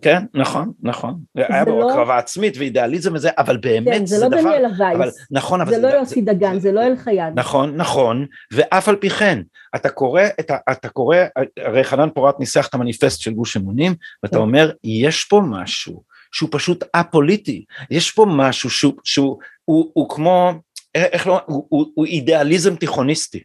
[0.02, 1.20] כן, נכון, נכון.
[1.34, 1.90] היה בו לא...
[1.90, 4.40] הקרבה עצמית ואידיאליזם וזה, אבל באמת כן, זה, זה לא דבר...
[4.40, 6.32] דניאל הווייס, נכון, אבל זה, זה לא יוסי זה...
[6.32, 7.34] דגן, זה לא אלחייד.
[7.34, 9.42] נכון, נכון, ואף על פי כן,
[9.74, 11.16] אתה קורא, את ה, אתה קורא,
[11.58, 14.40] הרי חנן פורת ניסח את המניפסט של גוש אמונים, ואתה כן.
[14.40, 16.02] אומר, יש פה משהו
[16.32, 20.52] שהוא פשוט א-פוליטי, יש פה משהו שהוא, שהוא הוא, הוא כמו,
[20.94, 23.42] איך לא, הוא, הוא, הוא אידיאליזם תיכוניסטי.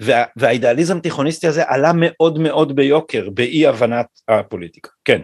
[0.00, 5.20] וה, והאידאליזם התיכוניסטי הזה עלה מאוד מאוד ביוקר באי הבנת הפוליטיקה, כן.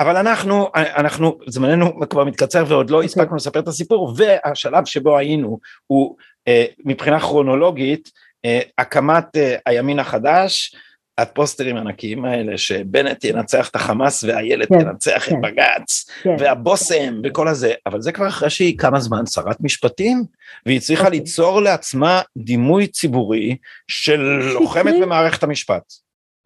[0.00, 2.96] אבל אנחנו, אנחנו, זמננו כבר מתקצר ועוד לא.
[2.96, 3.06] אוקיי.
[3.06, 6.16] הספקנו לספר את הסיפור, והשלב שבו היינו הוא
[6.48, 8.10] אה, מבחינה כרונולוגית
[8.44, 10.74] אה, הקמת אה, הימין החדש,
[11.18, 17.22] הפוסטרים הענקיים האלה שבנט ינצח את החמאס ואיילת כן, תנצח כן, את בג"ץ כן, והבושם
[17.22, 17.28] כן.
[17.28, 20.24] וכל הזה אבל זה כבר אחרי שהיא כמה זמן שרת משפטים
[20.66, 21.06] והיא הצליחה okay.
[21.06, 21.18] אוקיי.
[21.20, 23.56] ליצור לעצמה דימוי ציבורי
[23.88, 24.20] של
[24.54, 25.92] לוחמת במערכת המשפט.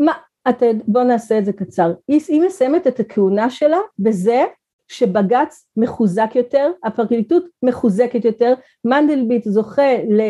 [0.01, 0.13] מה,
[0.49, 4.45] אתה, בוא נעשה את זה קצר, היא, היא מסיימת את הכהונה שלה בזה
[4.89, 8.55] שבג"ץ מחוזק יותר, הפרקליטות מחוזקת יותר,
[8.85, 10.21] מנדלבליט זוכה ל...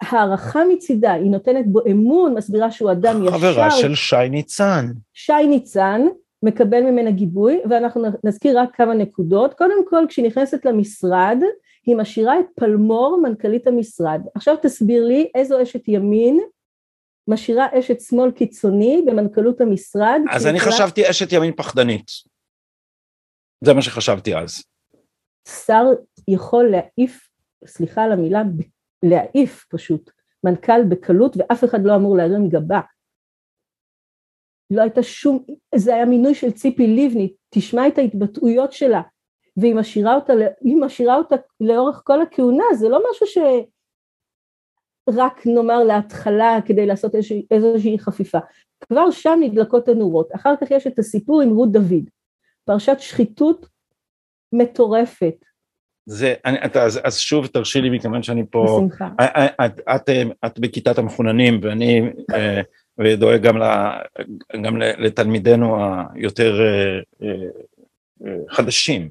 [0.00, 3.38] הערכה מצידה, היא נותנת בו אמון, מסבירה שהוא אדם ישר.
[3.38, 4.86] חברה של שי ניצן.
[5.14, 6.00] שי ניצן
[6.42, 9.54] מקבל ממנה גיבוי, ואנחנו נזכיר רק כמה נקודות.
[9.54, 11.38] קודם כל, כשהיא נכנסת למשרד,
[11.86, 14.20] היא משאירה את פלמור, מנכ"לית המשרד.
[14.34, 16.40] עכשיו תסביר לי איזו אשת ימין
[17.28, 20.20] משאירה אשת שמאל קיצוני במנכ"לות המשרד.
[20.30, 22.10] אז אני חשבתי אשת ימין פחדנית.
[23.64, 24.62] זה מה שחשבתי אז.
[25.66, 25.84] שר
[26.28, 27.28] יכול להעיף,
[27.66, 28.42] סליחה על המילה,
[29.02, 30.10] להעיף פשוט,
[30.44, 32.80] מנכ"ל בקלות ואף אחד לא אמור להרים גבה.
[34.70, 35.44] לא הייתה שום,
[35.74, 39.02] זה היה מינוי של ציפי לבני, תשמע את ההתבטאויות שלה,
[39.56, 40.32] והיא משאירה אותה,
[40.80, 47.98] משאירה אותה לאורך כל הכהונה, זה לא משהו שרק נאמר להתחלה כדי לעשות איזושהי, איזושהי
[47.98, 48.38] חפיפה.
[48.80, 50.28] כבר שם נדלקות הנורות.
[50.34, 52.10] אחר כך יש את הסיפור עם רות דוד,
[52.64, 53.66] פרשת שחיתות
[54.52, 55.34] מטורפת.
[56.06, 59.08] זה, אני, את, אז, אז שוב תרשי לי מכיוון שאני פה, בשמחה.
[59.20, 60.10] את, את, את,
[60.46, 62.02] את בכיתת המחוננים ואני
[62.98, 63.64] ודואג גם, ל,
[64.62, 65.76] גם לתלמידינו
[66.14, 66.60] היותר
[68.50, 69.10] חדשים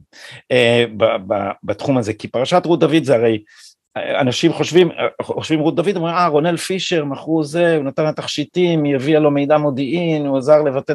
[1.63, 3.43] בתחום הזה, כי פרשת רות דוד זה הרי
[3.97, 4.89] אנשים חושבים,
[5.21, 9.19] חושבים רות דוד, אומרים אה רונל פישר מכרו זה, הוא נתן לה תכשיטים, היא הביאה
[9.19, 10.93] לו מידע מודיעין, הוא עזר לבטל,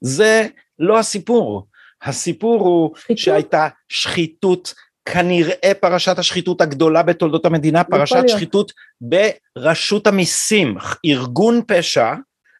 [0.00, 0.46] זה
[0.78, 1.66] לא הסיפור,
[2.02, 3.18] הסיפור הוא שחיתות.
[3.18, 4.74] שהייתה שחיתות
[5.12, 8.28] כנראה פרשת השחיתות הגדולה בתולדות המדינה, פרשת.
[8.28, 12.14] שחיתות ברשות המיסים, ארגון פשע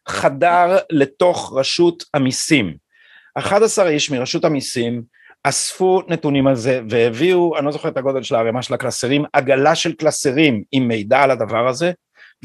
[0.07, 2.75] חדר לתוך רשות המיסים.
[3.35, 5.01] 11 איש מרשות המיסים
[5.43, 9.75] אספו נתונים על זה והביאו, אני לא זוכר את הגודל של הערימה של הקלסרים, עגלה
[9.75, 11.91] של קלסרים עם מידע על הדבר הזה,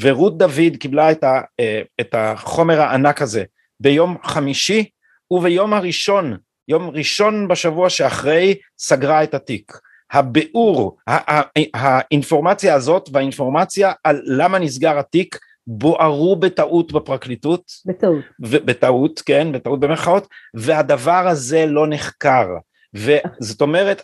[0.00, 3.44] ורות דוד קיבלה את, ה, אה, את החומר הענק הזה
[3.80, 4.90] ביום חמישי,
[5.30, 6.36] וביום הראשון,
[6.68, 9.72] יום ראשון בשבוע שאחרי, סגרה את התיק.
[10.14, 18.24] הביאור, ה- ה- האינפורמציה הזאת והאינפורמציה על למה נסגר התיק בוערו בטעות בפרקליטות, בטעות.
[18.44, 22.46] ו- בטעות, כן, בטעות במרכאות, והדבר הזה לא נחקר.
[22.94, 24.02] וזאת אומרת,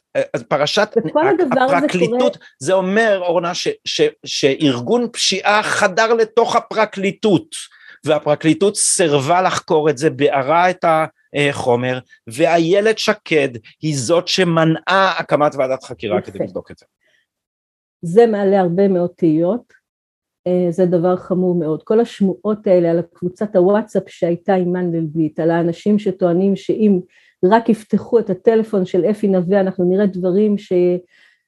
[0.48, 0.88] פרשת
[1.52, 7.46] הפרקליטות, קורה- זה אומר, אורנה, ש- ש- שארגון פשיעה חדר לתוך הפרקליטות,
[8.04, 10.84] והפרקליטות סירבה לחקור את זה, בערה את
[11.34, 13.48] החומר, ואיילת שקד
[13.82, 16.30] היא זאת שמנעה הקמת ועדת חקירה יפה.
[16.30, 16.86] כדי לבדוק את זה.
[18.02, 19.72] זה מעלה הרבה מאוד תהיות,
[20.46, 21.82] אה, זה דבר חמור מאוד.
[21.82, 27.00] כל השמועות האלה על קבוצת הוואטסאפ שהייתה עם מנדלבליט, על האנשים שטוענים שאם
[27.44, 30.58] רק יפתחו את הטלפון של אפי נווה אנחנו נראה דברים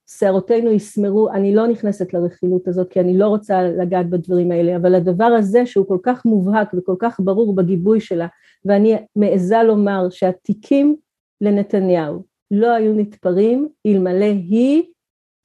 [0.08, 4.94] ששערותינו יסמרו, אני לא נכנסת לרכילות הזאת כי אני לא רוצה לגעת בדברים האלה, אבל
[4.94, 8.26] הדבר הזה שהוא כל כך מובהק וכל כך ברור בגיבוי שלה,
[8.64, 10.96] ואני מעיזה לומר שהתיקים
[11.40, 14.82] לנתניהו לא היו נתפרים אלמלא היא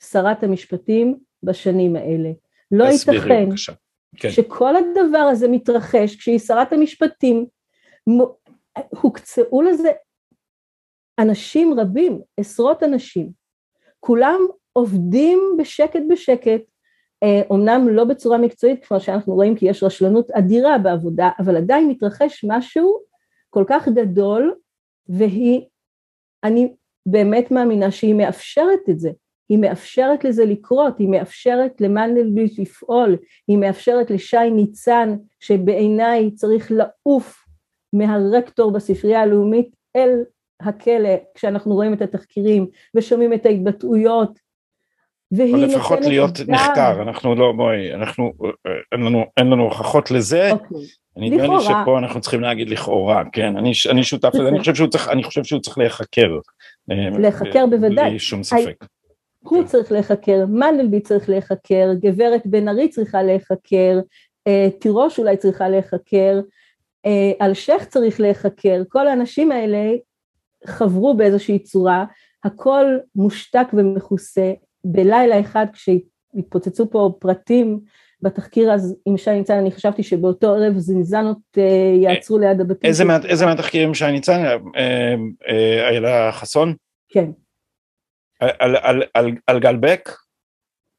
[0.03, 2.31] שרת המשפטים בשנים האלה.
[2.71, 3.73] לא ייתכן בבקשה.
[4.15, 4.29] כן.
[4.29, 7.45] שכל הדבר הזה מתרחש כשהיא שרת המשפטים,
[9.01, 9.91] הוקצאו לזה
[11.19, 13.31] אנשים רבים, עשרות אנשים,
[13.99, 14.39] כולם
[14.73, 16.61] עובדים בשקט בשקט,
[17.23, 21.89] אה, אומנם לא בצורה מקצועית כמו שאנחנו רואים כי יש רשלנות אדירה בעבודה, אבל עדיין
[21.89, 22.99] מתרחש משהו
[23.49, 24.55] כל כך גדול
[25.09, 25.61] והיא,
[26.43, 26.73] אני
[27.05, 29.09] באמת מאמינה שהיא מאפשרת את זה,
[29.49, 33.17] היא מאפשרת לזה לקרות, היא מאפשרת למנדלבליט לפעול,
[33.47, 37.45] היא מאפשרת לשי ניצן שבעיניי צריך לעוף
[37.93, 40.23] מהרקטור בספרייה הלאומית אל
[40.59, 44.39] הכלא כשאנחנו רואים את התחקירים ושומעים את ההתבטאויות
[45.31, 46.53] והיא נותנת לפחות להיות דם.
[46.53, 48.33] נחקר, אנחנו לא, בואי, אנחנו,
[48.91, 50.77] אין לנו, אין לנו הוכחות לזה, אוקיי.
[51.17, 51.63] נדמה לי.
[51.63, 55.23] שפה אנחנו צריכים להגיד לכאורה, כן, אני, אני שותף לזה, אני חושב שהוא צריך, אני
[55.23, 56.37] חושב שהוא צריך להיחקר.
[56.91, 58.09] אה, להיחקר בוודאי.
[58.09, 58.85] בלי שום ספק.
[59.39, 59.65] הוא כן.
[59.65, 63.99] צריך להיחקר, מנדלבליט צריך להיחקר, גברת בן ארי צריכה להיחקר,
[64.47, 66.39] אה, תירוש אולי צריכה להיחקר,
[67.05, 69.95] אה, אלשיך צריך להיחקר, כל האנשים האלה
[70.67, 72.05] חברו באיזושהי צורה,
[72.43, 74.53] הכל מושתק ומכוסה,
[74.85, 77.79] בלילה אחד כשהתפוצצו פה פרטים
[78.21, 81.63] בתחקיר אז עם שי ניצן, אני חשבתי שבאותו ערב זינזנות אה,
[82.01, 82.89] יעצרו ליד הבתים.
[82.89, 84.55] איזה מה- איזה מהתחקירים שי ניצן, אה,
[85.49, 86.75] אה, איילה חסון,
[87.09, 87.31] כן,
[88.39, 90.09] על- על- על- על גל בק,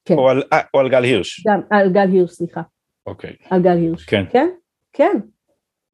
[0.05, 0.15] כן.
[0.15, 2.61] או על- אה, או על גל הירש, גם על גל הירש, סליחה.
[3.07, 4.05] אוקיי, על גל הירש.
[4.05, 4.25] כן.
[4.31, 4.49] כן,
[4.93, 5.19] כן.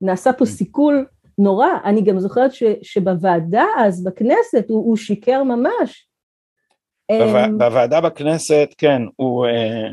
[0.00, 1.06] נעשה פה סיכול
[1.38, 1.66] נורא.
[1.84, 6.06] אני גם זוכרת ש, שבוועדה אז, בכנסת, הוא, הוא שיקר ממש.
[7.12, 9.46] בוו- אמ, בוועדה בכנסת, כן, הוא...
[9.46, 9.88] אה,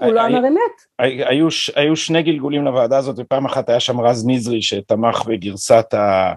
[0.00, 0.58] הוא לא הי- אמר אמת.
[0.98, 5.94] הי- היו, היו שני גלגולים לוועדה הזאת, ופעם אחת היה שם רז נזרי שתמך בגרסת
[5.94, 6.32] ה...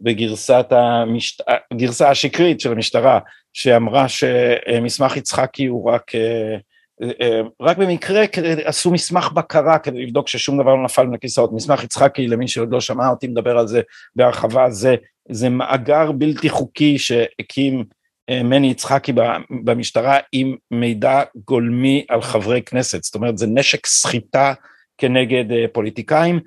[0.00, 1.40] בגרסת המשט...
[1.70, 3.18] הגרסה השקרית של המשטרה,
[3.52, 6.56] שאמרה שמסמך יצחקי הוא רק, אה, אה,
[7.60, 8.24] רק במקרה
[8.64, 11.52] עשו מסמך בקרה כדי לבדוק ששום דבר לא נפל מן הכיסאות.
[11.52, 13.80] מסמך יצחקי, למי שעוד לא שמע אותי מדבר על זה
[14.16, 14.94] בהרחבה, זה,
[15.30, 17.84] זה מאגר בלתי חוקי שהקים
[18.30, 19.12] אה, מני יצחקי
[19.64, 24.54] במשטרה עם מידע גולמי על חברי כנסת, זאת אומרת זה נשק סחיטה
[24.98, 26.40] כנגד אה, פוליטיקאים,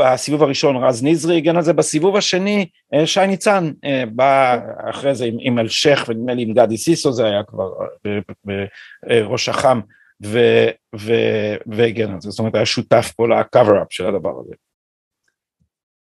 [0.00, 4.58] בסיבוב הראשון רז נזרי הגן על זה, בסיבוב השני אה, שי ניצן אה, בא
[4.90, 7.70] אחרי זה עם, עם אלשיך ונדמה לי עם גדי סיסו זה היה כבר
[9.04, 9.80] בראש אח"ם
[11.66, 14.54] והגן על זה, זאת אומרת היה שותף פה לקאבר-אפ של הדבר הזה.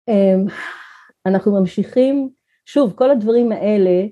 [0.07, 0.45] אמ,
[1.25, 2.29] אנחנו ממשיכים,
[2.65, 4.05] שוב כל הדברים האלה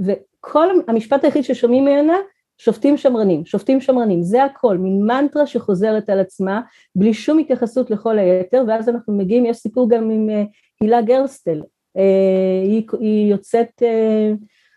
[0.00, 2.16] וכל המשפט היחיד ששומעים ממנה
[2.58, 6.60] שופטים שמרנים, שופטים שמרנים, זה הכל, מין מנטרה שחוזרת על עצמה,
[6.94, 10.42] בלי שום התייחסות לכל היתר, ואז אנחנו מגיעים, יש סיפור גם עם אה,
[10.80, 11.62] הילה גרסטל,
[11.96, 13.82] אה, היא, היא יוצאת...
[13.82, 14.32] אה,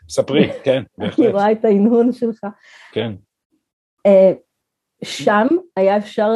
[0.09, 1.19] ספרי, כן, בהחלט.
[1.19, 2.45] אני רואה את ההנהון שלך.
[2.91, 3.11] כן.
[5.03, 6.29] שם היה אפשר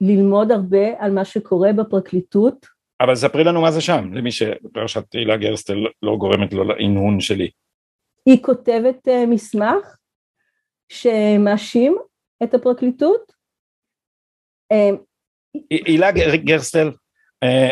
[0.00, 2.66] ללמוד הרבה על מה שקורה בפרקליטות.
[3.00, 7.50] אבל ספרי לנו מה זה שם, למי שפרשת הילה גרסטל לא גורמת לו להנהון שלי.
[8.26, 9.96] היא כותבת מסמך
[10.92, 11.96] שמאשים
[12.42, 13.32] את הפרקליטות.
[14.72, 14.90] אה,
[15.70, 16.90] הילה גרסטל,
[17.42, 17.70] אה,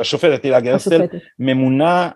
[0.00, 1.06] השופטת הילה גרסטל,
[1.38, 2.10] ממונה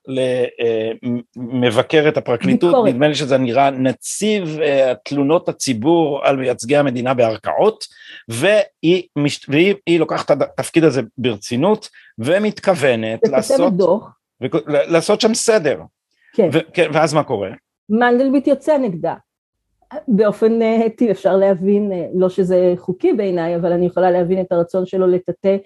[1.36, 4.59] למבקר את הפרקליטות, נדמה לי שזה נראה נציב
[5.04, 7.84] תלונות הציבור על מייצגי המדינה בערכאות,
[8.28, 9.02] והיא,
[9.48, 11.88] והיא לוקחת את התפקיד הזה ברצינות,
[12.18, 13.72] ומתכוונת לעשות,
[14.66, 15.80] לעשות שם סדר.
[16.72, 16.88] כן.
[16.92, 17.50] ואז מה קורה?
[17.91, 19.14] מנדלבליט יוצא נגדה.
[20.09, 25.07] באופן היטיב אפשר להבין, לא שזה חוקי בעיניי, אבל אני יכולה להבין את הרצון שלו
[25.07, 25.57] לטאטא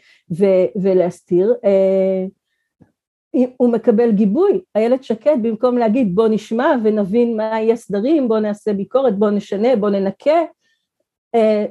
[0.82, 1.54] ולהסתיר.
[1.64, 2.24] אה,
[3.56, 8.72] הוא מקבל גיבוי, איילת שקד במקום להגיד בוא נשמע ונבין מה יהיה סדרים, בוא נעשה
[8.72, 10.40] ביקורת, בוא נשנה, בוא ננקה,
[11.34, 11.66] אה,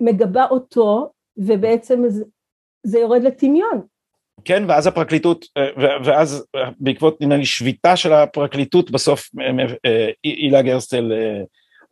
[0.00, 2.02] מגבה אותו ובעצם
[2.82, 3.86] זה יורד לטמיון,
[4.46, 5.68] כן, ואז הפרקליטות, אה,
[6.04, 9.30] ואז אה, בעקבות נראה לי שביתה של הפרקליטות בסוף
[9.86, 11.12] אה, הילה גרסטל,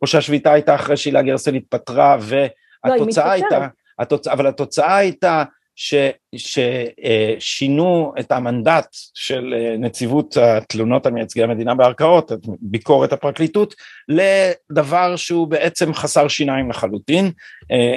[0.01, 3.67] או שהשביתה הייתה אחרי שהילה גרסטל התפטרה והתוצאה לא, הייתה,
[3.99, 4.27] התוצ...
[4.27, 5.43] אבל התוצאה הייתה
[5.75, 5.93] ש...
[6.35, 12.31] ששינו את המנדט של נציבות התלונות על מייצגי המדינה בערכאות,
[12.61, 13.75] ביקורת הפרקליטות,
[14.07, 17.31] לדבר שהוא בעצם חסר שיניים לחלוטין.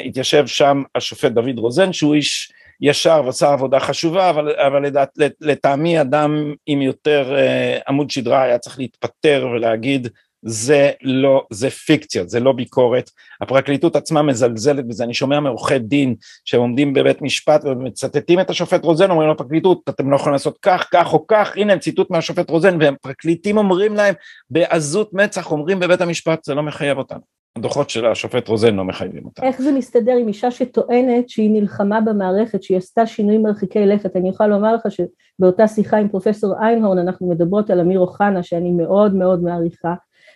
[0.06, 5.08] התיישב שם השופט דוד רוזן שהוא איש ישר ועשה עבודה חשובה, אבל, אבל לדעת,
[5.40, 10.08] לטעמי אדם עם יותר uh, עמוד שדרה היה צריך להתפטר ולהגיד
[10.42, 13.10] זה לא, זה פיקציה, זה לא ביקורת,
[13.40, 16.14] הפרקליטות עצמה מזלזלת בזה, אני שומע מעורכי דין
[16.44, 20.88] שהם עומדים בבית משפט ומצטטים את השופט רוזן, אומרים לפרקליטות אתם לא יכולים לעשות כך,
[20.92, 24.14] כך או כך, הנה ציטוט מהשופט רוזן, והפרקליטים אומרים להם
[24.50, 27.37] בעזות מצח, אומרים בבית המשפט זה לא מחייב אותנו.
[27.58, 29.42] הדוחות של השופט רוזן לא מחייבים אותה.
[29.42, 34.16] איך זה מסתדר עם אישה שטוענת שהיא נלחמה במערכת, שהיא עשתה שינויים מרחיקי לכת?
[34.16, 38.72] אני יכולה לומר לך שבאותה שיחה עם פרופסור איינהורן אנחנו מדברות על אמיר אוחנה שאני
[38.72, 39.94] מאוד מאוד מעריכה,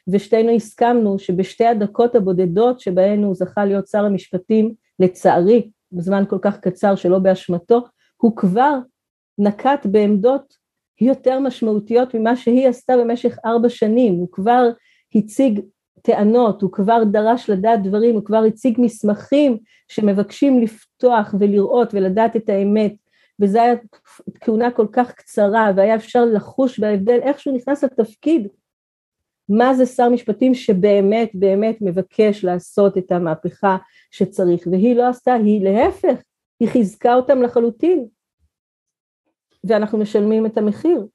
[0.08, 6.58] ושתינו הסכמנו שבשתי הדקות הבודדות שבהן הוא זכה להיות שר המשפטים, לצערי, בזמן כל כך
[6.60, 7.80] קצר שלא באשמתו,
[8.16, 8.78] הוא כבר
[9.38, 10.54] נקט בעמדות
[11.00, 14.68] יותר משמעותיות ממה שהיא עשתה במשך ארבע שנים, הוא כבר
[15.14, 15.60] הציג
[16.02, 22.48] טענות, הוא כבר דרש לדעת דברים, הוא כבר הציג מסמכים שמבקשים לפתוח ולראות ולדעת את
[22.48, 22.94] האמת,
[23.40, 23.82] וזו הייתה
[24.40, 28.48] כהונה כל כך קצרה והיה אפשר לחוש בהבדל איך שהוא נכנס לתפקיד,
[29.48, 33.76] מה זה שר משפטים שבאמת באמת מבקש לעשות את המהפכה
[34.10, 36.22] שצריך, והיא לא עשתה, היא להפך,
[36.60, 38.06] היא חיזקה אותם לחלוטין,
[39.64, 41.06] ואנחנו משלמים את המחיר.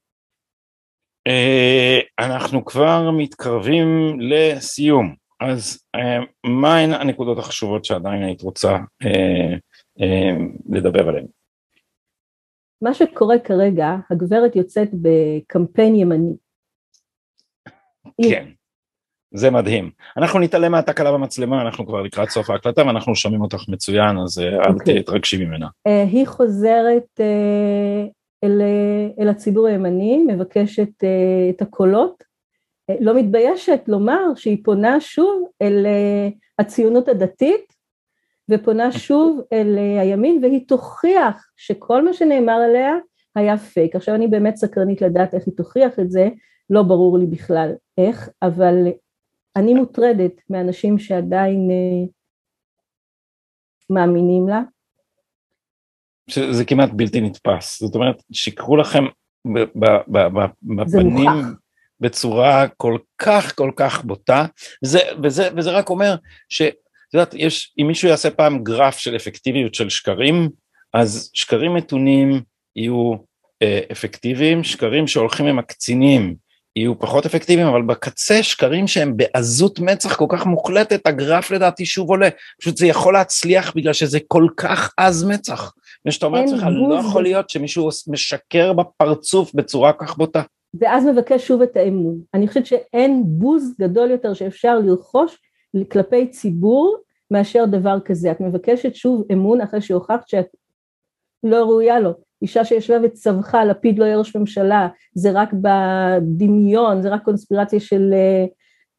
[1.26, 3.88] אה, אנחנו כבר מתקרבים
[4.20, 9.56] לסיום, אז אה, מהן הנקודות החשובות שעדיין היית רוצה אה,
[10.68, 11.26] לדבר עליהן?
[12.82, 16.36] מה שקורה כרגע, הגברת יוצאת בקמפיין ימני.
[18.30, 18.48] כן,
[19.34, 19.90] זה מדהים.
[20.16, 24.62] אנחנו נתעלם מהתקלה במצלמה, אנחנו כבר לקראת סוף ההקלטה ואנחנו שומעים אותך מצוין, אז אל
[24.62, 24.72] okay.
[24.72, 25.02] אוקיי.
[25.02, 25.68] תתרגשי ממנה.
[26.12, 28.06] היא חוזרת אל,
[29.18, 32.22] אל הציבור הימני, מבקשת uh, את הקולות,
[32.90, 37.72] uh, לא מתביישת לומר שהיא פונה שוב אל uh, הציונות הדתית
[38.50, 42.92] ופונה שוב אל הימין והיא תוכיח שכל מה שנאמר עליה
[43.34, 43.96] היה פייק.
[43.96, 46.28] עכשיו אני באמת סקרנית לדעת איך היא תוכיח את זה,
[46.70, 48.86] לא ברור לי בכלל איך, אבל
[49.56, 51.70] אני מוטרדת מאנשים שעדיין
[53.90, 54.62] מאמינים לה,
[56.28, 59.04] שזה כמעט בלתי נתפס, זאת אומרת שיקחו לכם
[60.62, 61.30] בפנים
[62.00, 64.46] בצורה כל כך כל כך בוטה,
[64.84, 66.14] וזה, וזה, וזה רק אומר
[66.48, 66.74] שאת
[67.14, 70.48] יודעת, יש, אם מישהו יעשה פעם גרף של אפקטיביות של שקרים,
[70.94, 72.40] אז שקרים מתונים
[72.76, 73.14] יהיו
[73.62, 76.34] אה, אפקטיביים, שקרים שהולכים עם הקצינים
[76.76, 82.08] יהיו פחות אפקטיביים, אבל בקצה שקרים שהם בעזות מצח כל כך מוחלטת, הגרף לדעתי שוב
[82.10, 82.28] עולה.
[82.60, 85.72] פשוט זה יכול להצליח בגלל שזה כל כך עז מצח.
[86.08, 90.42] ושאתה אומר לעצמך, לא יכול להיות שמישהו משקר בפרצוף בצורה כך בוטה.
[90.80, 92.18] ואז מבקש שוב את האמון.
[92.34, 95.38] אני חושבת שאין בוז גדול יותר שאפשר לרכוש
[95.90, 96.96] כלפי ציבור
[97.30, 98.30] מאשר דבר כזה.
[98.30, 100.46] את מבקשת שוב אמון אחרי שהוכחת שאת
[101.44, 102.10] לא ראויה לו.
[102.42, 108.14] אישה שישבה וצווחה, לפיד לא יהיה ראש ממשלה, זה רק בדמיון, זה רק קונספירציה של...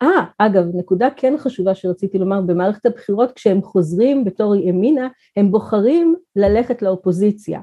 [0.01, 6.15] אה, אגב, נקודה כן חשובה שרציתי לומר, במערכת הבחירות כשהם חוזרים בתור ימינה, הם בוחרים
[6.35, 7.61] ללכת לאופוזיציה.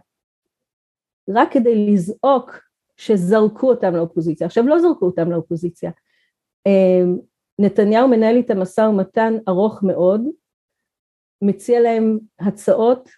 [1.29, 2.61] רק כדי לזעוק
[2.97, 4.47] שזרקו אותם לאופוזיציה.
[4.47, 5.91] עכשיו לא זרקו אותם לאופוזיציה.
[6.67, 7.19] אמ,
[7.59, 10.23] נתניהו מנהל איתם משא ומתן ארוך מאוד,
[11.43, 13.09] מציע להם הצעות,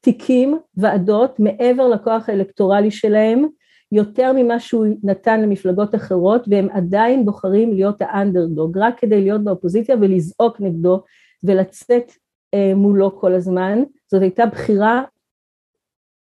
[0.00, 3.44] תיקים, ועדות, מעבר לכוח האלקטורלי שלהם,
[3.92, 9.96] יותר ממה שהוא נתן למפלגות אחרות, והם עדיין בוחרים להיות האנדרדוג, רק כדי להיות באופוזיציה
[10.00, 11.02] ולזעוק נגדו
[11.44, 12.12] ולצאת
[12.54, 13.82] אה, מולו כל הזמן.
[14.10, 15.02] זאת הייתה בחירה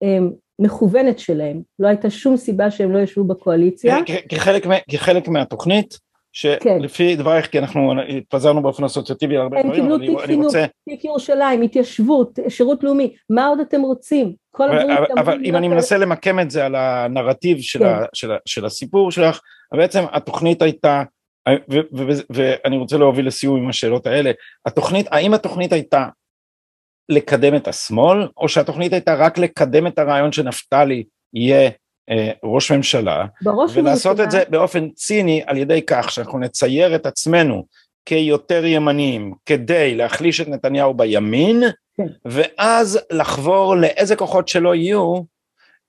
[0.04, 0.18] אה,
[0.60, 3.98] מכוונת שלהם, לא הייתה שום סיבה שהם לא ישבו בקואליציה.
[4.30, 6.00] כחלק, כחלק מהתוכנית,
[6.34, 7.22] שלפי כן.
[7.22, 10.60] דברייך, כי אנחנו התפזרנו באופן אסוציאטיבי על הרבה דברים, אבל אני, אני רוצה...
[10.60, 14.34] הם קיבלו תיק ירושלים, התיישבות, שירות לאומי, מה עוד אתם רוצים?
[14.52, 17.86] כל הדברים אבל, אבל אם אני מנסה למקם את זה על הנרטיב של, כן.
[17.86, 19.40] ה, של, של הסיפור שלך,
[19.74, 21.04] בעצם התוכנית הייתה,
[22.30, 24.32] ואני רוצה להוביל לסיום עם השאלות האלה,
[24.66, 26.08] התוכנית, האם התוכנית הייתה
[27.10, 31.04] לקדם את השמאל, או שהתוכנית הייתה רק לקדם את הרעיון שנפתלי
[31.34, 31.70] יהיה
[32.44, 33.26] ראש ממשלה,
[33.74, 34.26] ולעשות ממשלה.
[34.26, 37.66] את זה באופן ציני על ידי כך שאנחנו נצייר את עצמנו
[38.06, 41.64] כיותר ימניים כדי להחליש את נתניהו בימין,
[41.98, 42.08] כן.
[42.26, 45.16] ואז לחבור לאיזה כוחות שלא יהיו,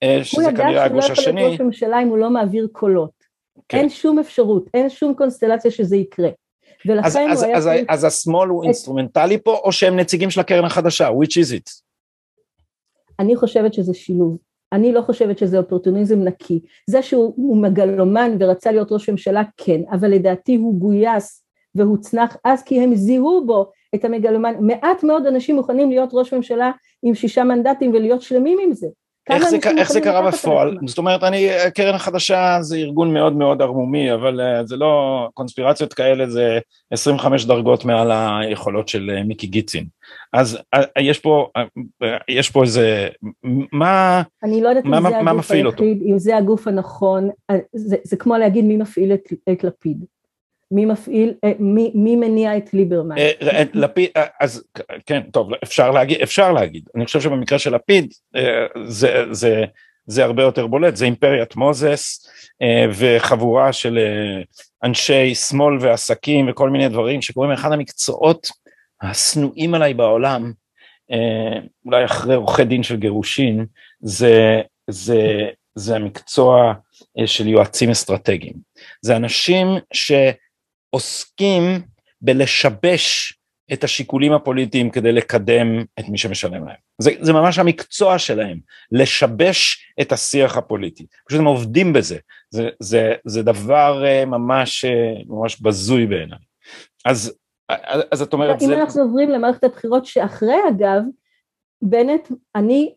[0.03, 1.11] אה, שזה כנראה הגוש השני.
[1.11, 3.11] הוא ידע שהוא לא יכול להיות ראש ממשלה אם הוא לא מעביר קולות.
[3.69, 3.77] כן.
[3.77, 6.29] אין שום אפשרות, אין שום קונסטלציה שזה יקרה.
[6.85, 7.57] ולכן אז, הוא אז, היה...
[7.57, 8.65] אז, אז, אז השמאל הוא את...
[8.65, 11.09] אינסטרומנטלי פה, או שהם נציגים של הקרן החדשה?
[11.09, 11.81] which is it?
[13.19, 14.37] אני חושבת שזה שילוב.
[14.73, 16.59] אני לא חושבת שזה אופורטוניזם נקי.
[16.89, 21.43] זה שהוא מגלומן ורצה להיות ראש ממשלה, כן, אבל לדעתי הוא גויס
[21.75, 24.53] והוצנח אז כי הם זיהו בו את המגלומן.
[24.59, 26.71] מעט מאוד אנשים מוכנים להיות ראש ממשלה
[27.03, 28.87] עם שישה מנדטים ולהיות שלמים עם זה.
[29.29, 30.77] איך זה, איך זה קרה בפועל?
[30.85, 35.93] זאת אומרת, אני, הקרן החדשה זה ארגון מאוד מאוד ערמומי, אבל uh, זה לא, קונספירציות
[35.93, 36.59] כאלה זה
[36.91, 39.85] 25 דרגות מעל היכולות של uh, מיקי גיצין.
[40.33, 43.07] אז uh, יש פה, uh, יש פה איזה,
[43.71, 47.29] מה, אני לא יודעת מה, אם זה מה הגוף היחיד, אם זה הגוף הנכון,
[47.73, 50.05] זה, זה כמו להגיד מי מפעיל את, את לפיד.
[50.71, 53.17] מי מפעיל, אה, מי, מי מניע את ליברמן?
[53.17, 54.63] אה, לפיד, אה, אז
[55.05, 56.83] כן, טוב, אפשר להגיד, אפשר להגיד.
[56.95, 58.13] אני חושב שבמקרה של לפיד
[58.87, 59.63] זה, זה,
[60.07, 62.27] זה הרבה יותר בולט, זה אימפריית מוזס
[62.97, 63.99] וחבורה של
[64.83, 68.47] אנשי שמאל ועסקים וכל מיני דברים שקוראים אחד המקצועות
[69.01, 70.51] השנואים עליי בעולם,
[71.85, 73.65] אולי אחרי עורכי דין של גירושין,
[73.99, 76.73] זה, זה, זה המקצוע
[77.25, 78.53] של יועצים אסטרטגיים.
[79.01, 80.11] זה אנשים ש...
[80.91, 81.81] עוסקים
[82.21, 83.33] בלשבש
[83.73, 86.75] את השיקולים הפוליטיים כדי לקדם את מי שמשלם להם.
[87.01, 88.59] זה, זה ממש המקצוע שלהם,
[88.91, 91.05] לשבש את השיח הפוליטי.
[91.27, 92.17] פשוט הם עובדים בזה,
[92.49, 96.39] זה, זה, זה דבר אה, ממש, אה, ממש בזוי בעיניי.
[97.05, 97.33] אז,
[98.11, 98.61] אז את אומרת...
[98.61, 98.81] אם זה...
[98.81, 101.03] אנחנו עוברים למערכת הבחירות שאחרי אגב,
[101.81, 102.93] בנט, אני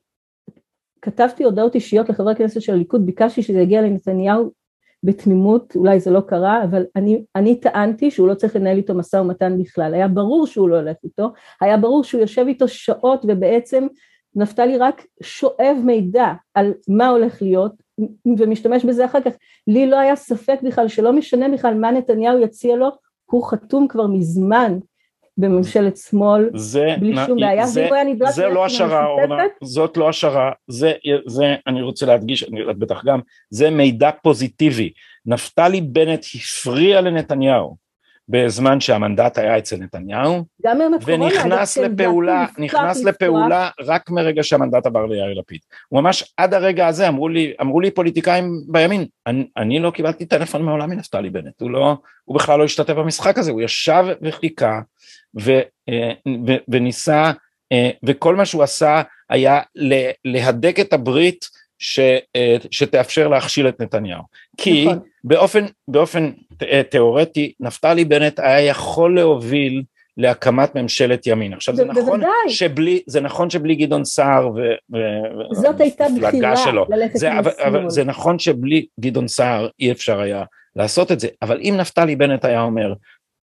[1.02, 4.50] כתבתי הודעות אישיות לחברי הכנסת של הליכוד, ביקשתי שזה יגיע לנתניהו
[5.02, 9.16] בתמימות, אולי זה לא קרה, אבל אני, אני טענתי שהוא לא צריך לנהל איתו משא
[9.16, 13.86] ומתן בכלל, היה ברור שהוא לא הולך איתו, היה ברור שהוא יושב איתו שעות ובעצם
[14.36, 17.72] נפתלי רק שואב מידע על מה הולך להיות
[18.38, 19.32] ומשתמש בזה אחר כך,
[19.66, 22.88] לי לא היה ספק בכלל שלא משנה בכלל מה נתניהו יציע לו,
[23.30, 24.78] הוא חתום כבר מזמן
[25.38, 29.96] בממשלת שמאל, זה, בלי שום בעיה, זה, ואם היה נדרש זה לא השערה, אורנה, זאת
[29.96, 30.92] לא השערה, זה,
[31.26, 33.20] זה, אני רוצה להדגיש, אני יודעת בטח גם,
[33.50, 34.92] זה מידע פוזיטיבי.
[35.26, 37.83] נפתלי בנט הפריע לנתניהו
[38.28, 45.38] בזמן שהמנדט היה אצל נתניהו, גם ונכנס לפעולה, נכנס לפעולה רק מרגע שהמנדט עבר ליאיר
[45.38, 45.60] לפיד.
[45.92, 50.62] ממש עד הרגע הזה אמרו לי, אמרו לי פוליטיקאים בימין, אני, אני לא קיבלתי טלפון
[50.62, 54.80] מעולם מנפתלי בנט, הוא לא, הוא בכלל לא השתתף במשחק הזה, הוא ישב וחיכה
[55.40, 56.12] ו, אה,
[56.46, 57.32] ו, וניסה,
[57.72, 59.60] אה, וכל מה שהוא עשה היה
[60.24, 61.48] להדק את הברית
[61.84, 62.00] ש,
[62.36, 64.22] אה, שתאפשר להכשיל את נתניהו.
[64.56, 64.98] כי נכון.
[65.24, 66.30] באופן, באופן
[66.90, 69.82] תיאורטי, נפתלי בנט היה יכול להוביל
[70.16, 71.52] להקמת ממשלת ימין.
[71.52, 74.50] עכשיו זה נכון שבלי, זה נכון שבלי גדעון סער
[75.52, 80.20] זאת הייתה בחירה שלו, ללכת זה, אבל, אבל זה נכון שבלי גדעון סער אי אפשר
[80.20, 80.44] היה
[80.76, 82.94] לעשות את זה, אבל אם נפתלי בנט היה אומר,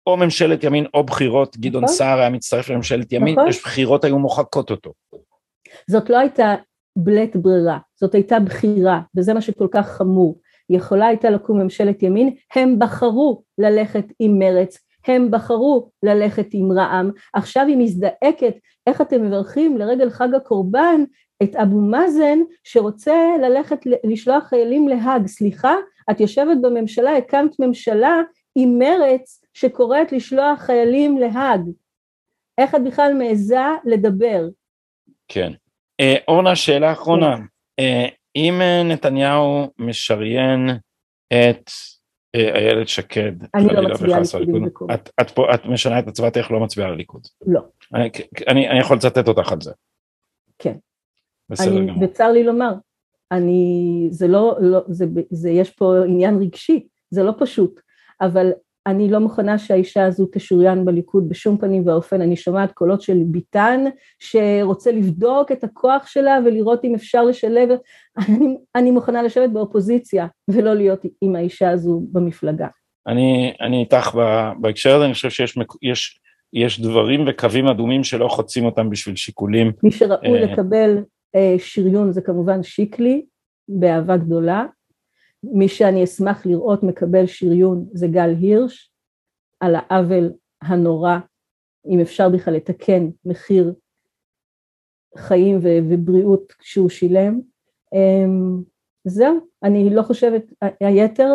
[0.06, 1.96] או ממשלת ימין או בחירות, גדעון נכון.
[1.96, 3.48] סער היה מצטרף לממשלת ימין, נכון.
[3.48, 4.92] יש בחירות היו מוחקות אותו.
[5.90, 6.54] זאת לא הייתה
[6.96, 10.40] בלית ברירה, זאת הייתה בחירה, וזה מה שכל כך חמור.
[10.70, 17.10] יכולה הייתה לקום ממשלת ימין, הם בחרו ללכת עם מרץ, הם בחרו ללכת עם רע"מ,
[17.34, 18.54] עכשיו היא מזדעקת,
[18.86, 21.04] איך אתם מברכים לרגל חג הקורבן
[21.42, 25.74] את אבו מאזן שרוצה ללכת לשלוח חיילים להאג, סליחה,
[26.10, 28.22] את יושבת בממשלה, הקמת ממשלה
[28.54, 31.60] עם מרץ שקוראת לשלוח חיילים להאג,
[32.58, 34.48] איך את בכלל מעיזה לדבר?
[35.28, 35.52] כן.
[36.00, 37.42] אה, אורנה, שאלה אחרונה, כן.
[38.36, 40.68] אם אה, נתניהו משריין
[41.28, 41.70] את
[42.36, 44.90] איילת שקד, אני לא מצביעה ליכוד במקום.
[44.90, 47.26] את, את, את משנה את הצבעתך, לא מצביעה לליכוד.
[47.46, 47.60] לא.
[47.94, 48.10] אני,
[48.48, 49.72] אני, אני יכול לצטט אותך על זה.
[50.58, 50.76] כן.
[51.50, 52.04] בסדר גמור.
[52.04, 52.72] וצר לי לומר,
[53.32, 57.80] אני, זה לא, לא זה, זה, יש פה עניין רגשי, זה לא פשוט,
[58.20, 58.52] אבל
[58.88, 63.84] אני לא מוכנה שהאישה הזו תשוריין בליכוד בשום פנים ואופן, אני שומעת קולות של ביטן
[64.18, 67.68] שרוצה לבדוק את הכוח שלה ולראות אם אפשר לשלב,
[68.28, 72.66] אני, אני מוכנה לשבת באופוזיציה ולא להיות עם האישה הזו במפלגה.
[73.06, 74.10] אני, אני איתך
[74.60, 76.20] בהקשר הזה, אני חושב שיש יש,
[76.52, 79.72] יש דברים וקווים אדומים שלא חוצים אותם בשביל שיקולים.
[79.82, 80.52] מי שראוי אה...
[80.52, 80.98] לקבל
[81.34, 83.24] אה, שריון זה כמובן שיקלי,
[83.68, 84.64] באהבה גדולה,
[85.42, 88.92] מי שאני אשמח לראות מקבל שריון זה גל הירש,
[89.60, 90.32] על העוול
[90.62, 91.18] הנורא,
[91.86, 93.74] אם אפשר בכלל לתקן מחיר
[95.16, 97.40] חיים ובריאות שהוא שילם.
[97.94, 98.62] אמ,
[99.04, 100.42] זהו, אני לא חושבת,
[100.80, 101.34] היתר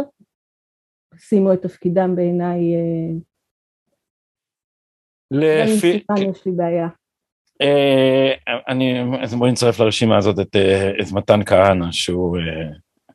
[1.18, 2.60] שימו את תפקידם בעיניי.
[5.34, 6.04] אה, לפי...
[6.32, 6.88] יש לי בעיה.
[7.62, 8.34] אה,
[8.68, 12.38] אני, אז בואי נצטרף לרשימה הזאת את, אה, את מתן כהנא, שהוא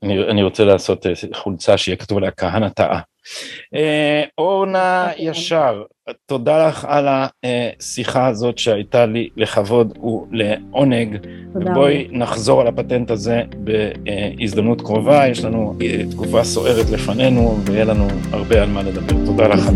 [0.02, 3.00] אני, אני רוצה לעשות אה, חולצה שיהיה כתוב עליה כהנא טעה.
[3.74, 5.82] אה, אורנה ישר,
[6.26, 9.98] תודה לך על השיחה הזאת שהייתה לי לכבוד
[10.32, 11.16] ולעונג.
[11.74, 18.08] בואי נחזור על הפטנט הזה בהזדמנות קרובה, יש לנו אה, תקופה סוערת לפנינו ויהיה לנו
[18.32, 19.26] הרבה על מה לדבר.
[19.26, 19.74] תודה לך על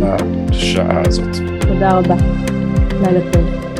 [0.51, 1.37] השעה הזאת.
[1.61, 2.15] תודה רבה.
[3.03, 3.72] לילה טוב.